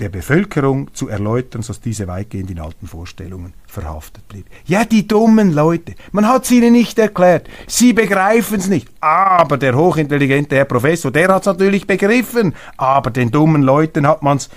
der 0.00 0.08
Bevölkerung 0.08 0.92
zu 0.94 1.08
erläutern, 1.08 1.62
sodass 1.62 1.80
diese 1.80 2.08
weitgehend 2.08 2.50
in 2.50 2.58
alten 2.58 2.86
Vorstellungen 2.86 3.52
verhaftet 3.66 4.26
blieb. 4.28 4.46
Ja, 4.64 4.84
die 4.84 5.06
dummen 5.06 5.52
Leute, 5.52 5.94
man 6.12 6.26
hat 6.26 6.44
es 6.44 6.50
ihnen 6.50 6.72
nicht 6.72 6.98
erklärt, 6.98 7.48
sie 7.66 7.92
begreifen 7.92 8.58
es 8.58 8.68
nicht, 8.68 8.88
aber 9.00 9.58
der 9.58 9.76
hochintelligente 9.76 10.56
Herr 10.56 10.64
Professor, 10.64 11.10
der 11.10 11.28
hat 11.28 11.42
es 11.42 11.46
natürlich 11.46 11.86
begriffen, 11.86 12.54
aber 12.76 13.10
den 13.10 13.30
dummen 13.30 13.62
Leuten 13.62 14.06
hat 14.06 14.22
man 14.22 14.38
es 14.38 14.48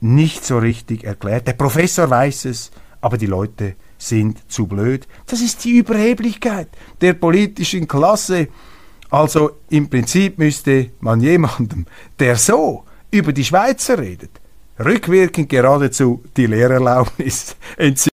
nicht 0.00 0.44
so 0.44 0.58
richtig 0.58 1.04
erklärt. 1.04 1.46
Der 1.46 1.52
Professor 1.52 2.10
weiß 2.10 2.46
es, 2.46 2.70
aber 3.00 3.18
die 3.18 3.26
Leute 3.26 3.76
sind 3.98 4.50
zu 4.50 4.66
blöd. 4.66 5.06
Das 5.26 5.40
ist 5.40 5.64
die 5.64 5.78
Überheblichkeit 5.78 6.68
der 7.00 7.12
politischen 7.12 7.86
Klasse. 7.86 8.48
Also 9.10 9.58
im 9.68 9.88
Prinzip 9.88 10.38
müsste 10.38 10.90
man 11.00 11.20
jemandem, 11.20 11.86
der 12.18 12.36
so 12.36 12.84
über 13.10 13.32
die 13.32 13.44
Schweizer 13.44 13.98
redet, 13.98 14.40
rückwirkend 14.84 15.48
geradezu 15.48 16.22
die 16.36 16.46
Lehrerlaubnis 16.46 17.56
entziehen. 17.76 18.11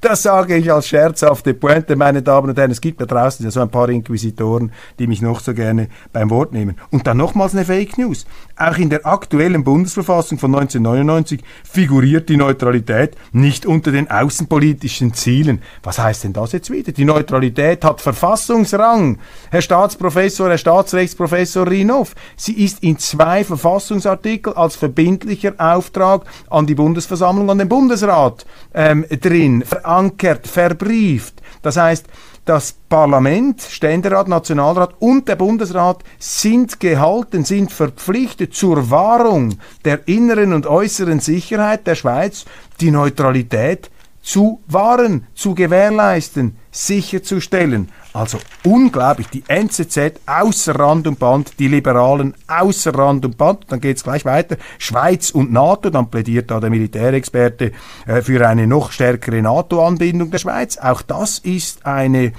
Das 0.00 0.22
sage 0.22 0.54
ich 0.54 0.72
als 0.72 0.86
scherzhafte 0.86 1.54
Pointe, 1.54 1.96
meine 1.96 2.22
Damen 2.22 2.50
und 2.50 2.56
Herren. 2.56 2.70
Es 2.70 2.80
gibt 2.80 3.00
da 3.00 3.04
draußen 3.04 3.44
ja 3.44 3.50
so 3.50 3.60
ein 3.60 3.68
paar 3.68 3.88
Inquisitoren, 3.88 4.70
die 5.00 5.08
mich 5.08 5.22
noch 5.22 5.40
so 5.40 5.54
gerne 5.54 5.88
beim 6.12 6.30
Wort 6.30 6.52
nehmen. 6.52 6.76
Und 6.92 7.08
dann 7.08 7.16
nochmals 7.16 7.52
eine 7.56 7.64
Fake 7.64 7.98
News. 7.98 8.26
Auch 8.56 8.78
in 8.78 8.90
der 8.90 9.04
aktuellen 9.04 9.64
Bundesverfassung 9.64 10.38
von 10.38 10.54
1999 10.54 11.42
figuriert 11.64 12.28
die 12.28 12.36
Neutralität 12.36 13.16
nicht 13.32 13.66
unter 13.66 13.90
den 13.90 14.08
außenpolitischen 14.08 15.14
Zielen. 15.14 15.62
Was 15.82 15.98
heißt 15.98 16.22
denn 16.22 16.32
das 16.32 16.52
jetzt 16.52 16.70
wieder? 16.70 16.92
Die 16.92 17.04
Neutralität 17.04 17.84
hat 17.84 18.00
Verfassungsrang. 18.00 19.18
Herr 19.50 19.62
Staatsprofessor, 19.62 20.48
Herr 20.48 20.58
Staatsrechtsprofessor 20.58 21.68
Rinov, 21.68 22.14
sie 22.36 22.52
ist 22.52 22.84
in 22.84 23.00
zwei 23.00 23.42
Verfassungsartikeln 23.42 24.56
als 24.56 24.76
verbindlicher 24.76 25.54
Auftrag 25.58 26.22
an 26.50 26.68
die 26.68 26.76
Bundesversammlung, 26.76 27.50
an 27.50 27.58
den 27.58 27.68
Bundesrat 27.68 28.46
ähm, 28.74 29.04
drin 29.20 29.39
drin, 29.40 29.62
verankert, 29.64 30.46
verbrieft. 30.46 31.42
Das 31.62 31.76
heißt, 31.76 32.06
das 32.44 32.72
Parlament, 32.88 33.62
Ständerat, 33.62 34.28
Nationalrat 34.28 34.94
und 34.98 35.28
der 35.28 35.36
Bundesrat 35.36 36.02
sind 36.18 36.80
gehalten, 36.80 37.44
sind 37.44 37.70
verpflichtet 37.70 38.54
zur 38.54 38.90
Wahrung 38.90 39.58
der 39.84 40.08
inneren 40.08 40.52
und 40.52 40.66
äußeren 40.66 41.20
Sicherheit 41.20 41.86
der 41.86 41.94
Schweiz, 41.94 42.44
die 42.80 42.90
Neutralität 42.90 43.90
zu 44.22 44.60
wahren, 44.66 45.26
zu 45.34 45.54
gewährleisten. 45.54 46.56
Sicherzustellen. 46.70 47.88
Also 48.12 48.38
unglaublich, 48.64 49.28
die 49.28 49.44
NZZ 49.46 50.20
außer 50.26 50.78
Rand 50.78 51.06
und 51.06 51.18
Band, 51.18 51.58
die 51.58 51.68
Liberalen 51.68 52.34
außer 52.48 52.94
Rand 52.94 53.24
und 53.24 53.36
Band, 53.36 53.66
dann 53.68 53.80
geht 53.80 53.96
es 53.96 54.04
gleich 54.04 54.24
weiter, 54.24 54.56
Schweiz 54.78 55.30
und 55.30 55.52
NATO, 55.52 55.90
dann 55.90 56.10
plädiert 56.10 56.50
da 56.50 56.60
der 56.60 56.70
Militärexperte 56.70 57.72
äh, 58.06 58.22
für 58.22 58.46
eine 58.46 58.66
noch 58.66 58.92
stärkere 58.92 59.42
NATO-Anbindung 59.42 60.30
der 60.30 60.38
Schweiz. 60.38 60.76
Auch 60.78 61.02
das 61.02 61.38
ist 61.38 61.86
eine 61.86 62.32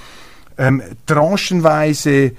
ähm, 0.58 0.82
tranchenweise 1.06 2.34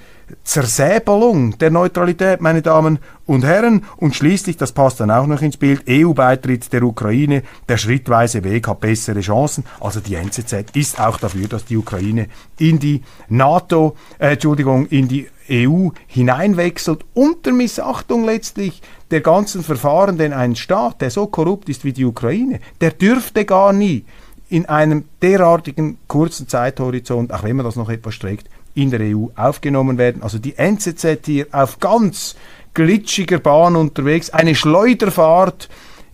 Zersäbelung 0.44 1.58
der 1.58 1.70
Neutralität, 1.70 2.40
meine 2.40 2.62
Damen 2.62 2.98
und 3.26 3.44
Herren. 3.44 3.84
Und 3.96 4.14
schließlich, 4.14 4.56
das 4.56 4.72
passt 4.72 5.00
dann 5.00 5.10
auch 5.10 5.26
noch 5.26 5.42
ins 5.42 5.56
Bild, 5.56 5.84
EU-Beitritt 5.88 6.72
der 6.72 6.82
Ukraine, 6.82 7.42
der 7.68 7.76
schrittweise 7.76 8.44
Weg 8.44 8.68
hat 8.68 8.80
bessere 8.80 9.20
Chancen. 9.20 9.64
Also 9.80 10.00
die 10.00 10.14
NZZ 10.14 10.74
ist 10.74 11.00
auch 11.00 11.18
dafür, 11.18 11.48
dass 11.48 11.64
die 11.64 11.76
Ukraine 11.76 12.28
in 12.58 12.78
die 12.78 13.02
NATO, 13.28 13.96
äh, 14.18 14.32
Entschuldigung, 14.32 14.86
in 14.86 15.08
die 15.08 15.28
EU 15.50 15.90
hineinwechselt, 16.06 17.04
unter 17.14 17.52
Missachtung 17.52 18.24
letztlich 18.24 18.80
der 19.10 19.20
ganzen 19.20 19.62
Verfahren, 19.62 20.16
denn 20.16 20.32
ein 20.32 20.56
Staat, 20.56 21.00
der 21.00 21.10
so 21.10 21.26
korrupt 21.26 21.68
ist 21.68 21.84
wie 21.84 21.92
die 21.92 22.04
Ukraine, 22.04 22.60
der 22.80 22.90
dürfte 22.92 23.44
gar 23.44 23.72
nie 23.72 24.04
in 24.48 24.66
einem 24.66 25.04
derartigen 25.22 25.98
kurzen 26.08 26.46
Zeithorizont, 26.46 27.32
auch 27.32 27.42
wenn 27.42 27.56
man 27.56 27.64
das 27.64 27.76
noch 27.76 27.88
etwas 27.88 28.14
streckt, 28.14 28.48
in 28.74 28.90
der 28.90 29.00
EU 29.00 29.26
aufgenommen 29.36 29.98
werden. 29.98 30.22
Also 30.22 30.38
die 30.38 30.56
NZZ 30.56 31.26
hier 31.26 31.46
auf 31.52 31.78
ganz 31.80 32.36
glitschiger 32.74 33.38
Bahn 33.38 33.76
unterwegs, 33.76 34.30
eine 34.30 34.54
Schleuderfahrt 34.54 35.68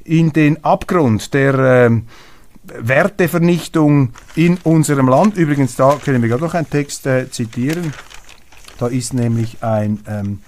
in 0.05 0.33
den 0.33 0.65
Abgrund 0.65 1.35
der 1.35 1.55
äh, 1.55 1.91
Wertevernichtung 2.81 4.11
in 4.35 4.59
unserem 4.65 5.09
Land. 5.09 5.37
Übrigens, 5.37 5.77
da 5.77 5.99
können 6.03 6.23
wir 6.23 6.29
gerade 6.29 6.45
noch 6.45 6.55
einen 6.55 6.69
Text 6.69 7.07
äh, 7.07 7.31
zitieren. 7.31 7.93
Da 8.79 8.87
ist 8.87 9.15
nämlich 9.15 9.63
ein 9.63 10.01
ähm, 10.07 10.41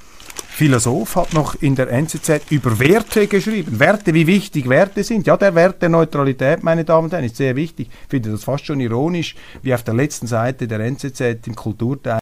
Philosoph 0.60 1.16
hat 1.16 1.32
noch 1.32 1.54
in 1.62 1.74
der 1.74 1.90
NZZ 1.90 2.50
über 2.50 2.78
Werte 2.78 3.26
geschrieben. 3.28 3.80
Werte, 3.80 4.12
wie 4.12 4.26
wichtig 4.26 4.68
Werte 4.68 5.02
sind. 5.02 5.26
Ja, 5.26 5.38
der 5.38 5.54
Wert 5.54 5.80
der 5.80 5.88
Neutralität, 5.88 6.62
meine 6.62 6.84
Damen 6.84 7.06
und 7.06 7.12
Herren, 7.14 7.24
ist 7.24 7.36
sehr 7.36 7.56
wichtig. 7.56 7.88
Ich 7.88 8.10
finde 8.10 8.32
das 8.32 8.44
fast 8.44 8.66
schon 8.66 8.78
ironisch, 8.78 9.36
wie 9.62 9.72
auf 9.72 9.82
der 9.84 9.94
letzten 9.94 10.26
Seite 10.26 10.68
der 10.68 10.80
NZZ 10.80 11.46
im 11.46 11.56
Kulturteil 11.56 12.18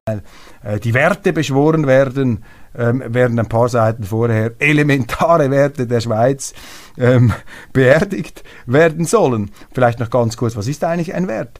äh, 0.63 0.79
die 0.79 0.95
Werte 0.95 1.33
beschworen 1.33 1.89
werden, 1.89 2.45
ähm, 2.77 3.03
während 3.09 3.41
ein 3.41 3.49
paar 3.49 3.69
Seiten 3.69 4.05
vorher 4.05 4.53
elementare 4.61 5.51
Werte 5.51 5.89
der 5.89 6.01
Schweiz 6.01 6.55
ähm, 6.97 7.33
beerdigt 7.73 8.45
werden 8.67 9.05
sollen. 9.05 9.51
Vielleicht 9.75 9.99
noch 9.99 10.11
ganz 10.11 10.37
kurz, 10.37 10.55
was 10.55 10.69
ist 10.69 10.85
eigentlich 10.85 11.13
ein 11.13 11.27
Wert? 11.27 11.59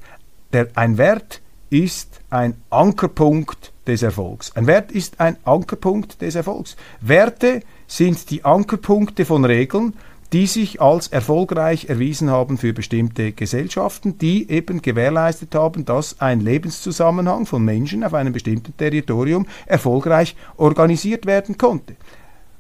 Der, 0.53 0.69
ein 0.77 0.97
Wert 0.97 1.41
ist 1.71 2.21
ein 2.31 2.55
Ankerpunkt 2.71 3.73
des 3.87 4.03
Erfolgs. 4.03 4.55
Ein 4.55 4.67
Wert 4.67 4.93
ist 4.93 5.21
ein 5.21 5.37
Ankerpunkt 5.45 6.21
des 6.23 6.35
Erfolgs. 6.35 6.77
Werte 7.01 7.63
sind 7.87 8.31
die 8.31 8.45
Ankerpunkte 8.45 9.25
von 9.25 9.45
Regeln, 9.45 9.95
die 10.33 10.47
sich 10.47 10.81
als 10.81 11.09
erfolgreich 11.09 11.89
erwiesen 11.89 12.31
haben 12.31 12.59
für 12.59 12.75
bestimmte 12.75 13.33
Gesellschaften, 13.33 14.19
die 14.19 14.51
eben 14.51 14.83
gewährleistet 14.83 15.55
haben, 15.55 15.87
dass 15.87 16.21
ein 16.21 16.41
Lebenszusammenhang 16.41 17.47
von 17.47 17.65
Menschen 17.65 18.05
auf 18.05 18.13
einem 18.13 18.35
bestimmten 18.35 18.77
Territorium 18.77 19.47
erfolgreich 19.65 20.37
organisiert 20.59 21.25
werden 21.25 21.57
konnte. 21.57 21.97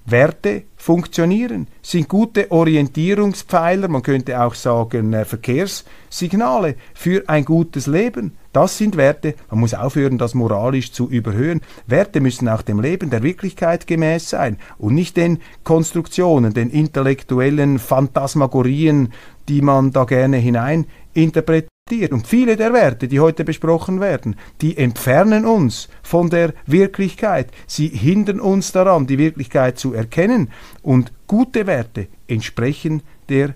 Werte 0.06 0.62
funktionieren, 0.76 1.66
sind 1.82 2.08
gute 2.08 2.50
Orientierungspfeiler, 2.50 3.88
man 3.88 4.02
könnte 4.02 4.40
auch 4.40 4.54
sagen 4.54 5.12
äh, 5.12 5.26
Verkehrssignale 5.26 6.76
für 6.94 7.28
ein 7.28 7.44
gutes 7.44 7.86
Leben. 7.86 8.32
Das 8.58 8.76
sind 8.76 8.96
Werte, 8.96 9.36
man 9.52 9.60
muss 9.60 9.72
aufhören, 9.72 10.18
das 10.18 10.34
moralisch 10.34 10.90
zu 10.90 11.08
überhöhen. 11.08 11.60
Werte 11.86 12.20
müssen 12.20 12.48
auch 12.48 12.62
dem 12.62 12.80
Leben 12.80 13.08
der 13.08 13.22
Wirklichkeit 13.22 13.86
gemäß 13.86 14.30
sein 14.30 14.56
und 14.78 14.96
nicht 14.96 15.16
den 15.16 15.38
Konstruktionen, 15.62 16.54
den 16.54 16.68
intellektuellen 16.68 17.78
Phantasmagorien, 17.78 19.12
die 19.48 19.62
man 19.62 19.92
da 19.92 20.02
gerne 20.02 20.38
hinein 20.38 20.86
interpretiert. 21.14 22.10
Und 22.10 22.26
viele 22.26 22.56
der 22.56 22.72
Werte, 22.72 23.06
die 23.06 23.20
heute 23.20 23.44
besprochen 23.44 24.00
werden, 24.00 24.34
die 24.60 24.76
entfernen 24.76 25.44
uns 25.46 25.88
von 26.02 26.28
der 26.28 26.52
Wirklichkeit. 26.66 27.52
Sie 27.68 27.86
hindern 27.86 28.40
uns 28.40 28.72
daran, 28.72 29.06
die 29.06 29.18
Wirklichkeit 29.18 29.78
zu 29.78 29.94
erkennen. 29.94 30.50
Und 30.82 31.12
gute 31.28 31.68
Werte 31.68 32.08
entsprechen 32.26 33.04
der 33.28 33.54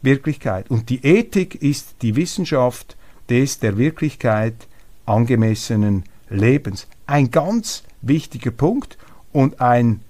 Wirklichkeit. 0.00 0.70
Und 0.70 0.88
die 0.88 1.04
Ethik 1.04 1.54
ist 1.56 1.96
die 2.00 2.16
Wissenschaft 2.16 2.96
des 3.30 3.58
der 3.58 3.76
Wirklichkeit 3.76 4.54
angemessenen 5.06 6.04
Lebens. 6.30 6.86
Ein 7.06 7.30
ganz 7.30 7.84
wichtiger 8.02 8.50
Punkt 8.50 8.98
und 9.32 9.60
ein 9.60 10.00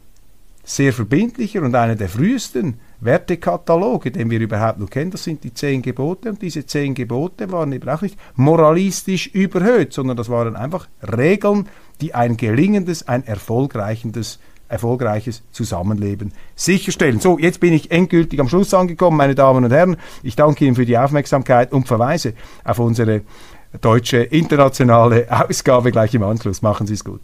sehr 0.65 0.93
verbindlicher 0.93 1.63
und 1.63 1.75
einer 1.75 1.97
der 1.97 2.09
frühesten 2.09 2.79
Wertekataloge, 3.01 4.11
den 4.11 4.29
wir 4.31 4.41
überhaupt 4.41 4.81
noch 4.81 4.91
kennen, 4.91 5.11
das 5.11 5.25
sind 5.25 5.45
die 5.45 5.55
zehn 5.55 5.83
Gebote 5.83 6.31
und 6.31 6.43
diese 6.43 6.67
zehn 6.67 6.95
Gebote 6.95 7.51
waren 7.53 7.73
eben 7.73 7.89
auch 7.89 8.03
nicht 8.03 8.19
moralistisch 8.35 9.29
überhöht, 9.29 9.93
sondern 9.93 10.17
das 10.17 10.29
waren 10.29 10.57
einfach 10.57 10.89
Regeln, 11.03 11.69
die 12.01 12.15
ein 12.15 12.37
gelingendes, 12.37 13.07
ein 13.07 13.27
erfolgreichendes 13.27 14.41
erfolgreiches 14.69 15.43
Zusammenleben 15.53 16.33
sicherstellen. 16.55 17.21
So, 17.21 17.39
jetzt 17.39 17.61
bin 17.61 17.73
ich 17.73 17.91
endgültig 17.91 18.39
am 18.41 18.49
Schluss 18.49 18.75
angekommen, 18.75 19.17
meine 19.17 19.35
Damen 19.35 19.65
und 19.65 19.73
Herren. 19.73 19.97
Ich 20.23 20.37
danke 20.37 20.65
Ihnen 20.65 20.77
für 20.77 20.87
die 20.87 20.99
Aufmerksamkeit 20.99 21.73
und 21.73 21.89
verweise 21.89 22.35
auf 22.65 22.79
unsere 22.79 23.23
deutsche 23.81 24.19
internationale 24.19 25.27
Ausgabe 25.49 25.93
gleich 25.93 26.15
im 26.15 26.23
Anschluss. 26.23 26.63
Machen 26.63 26.87
Sie 26.87 26.95
es 26.95 27.05
gut. 27.05 27.21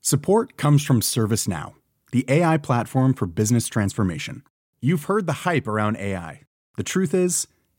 Support 0.00 0.56
comes 0.56 0.82
from 0.82 1.02
ServiceNow, 1.02 1.74
the 2.12 2.24
AI 2.30 2.56
platform 2.56 3.12
for 3.12 3.26
business 3.26 3.66
transformation. 3.66 4.42
You've 4.80 5.04
heard 5.04 5.26
the 5.26 5.44
hype 5.44 5.68
around 5.68 5.98
AI. 5.98 6.40
The 6.78 6.82
truth 6.82 7.12
is, 7.12 7.46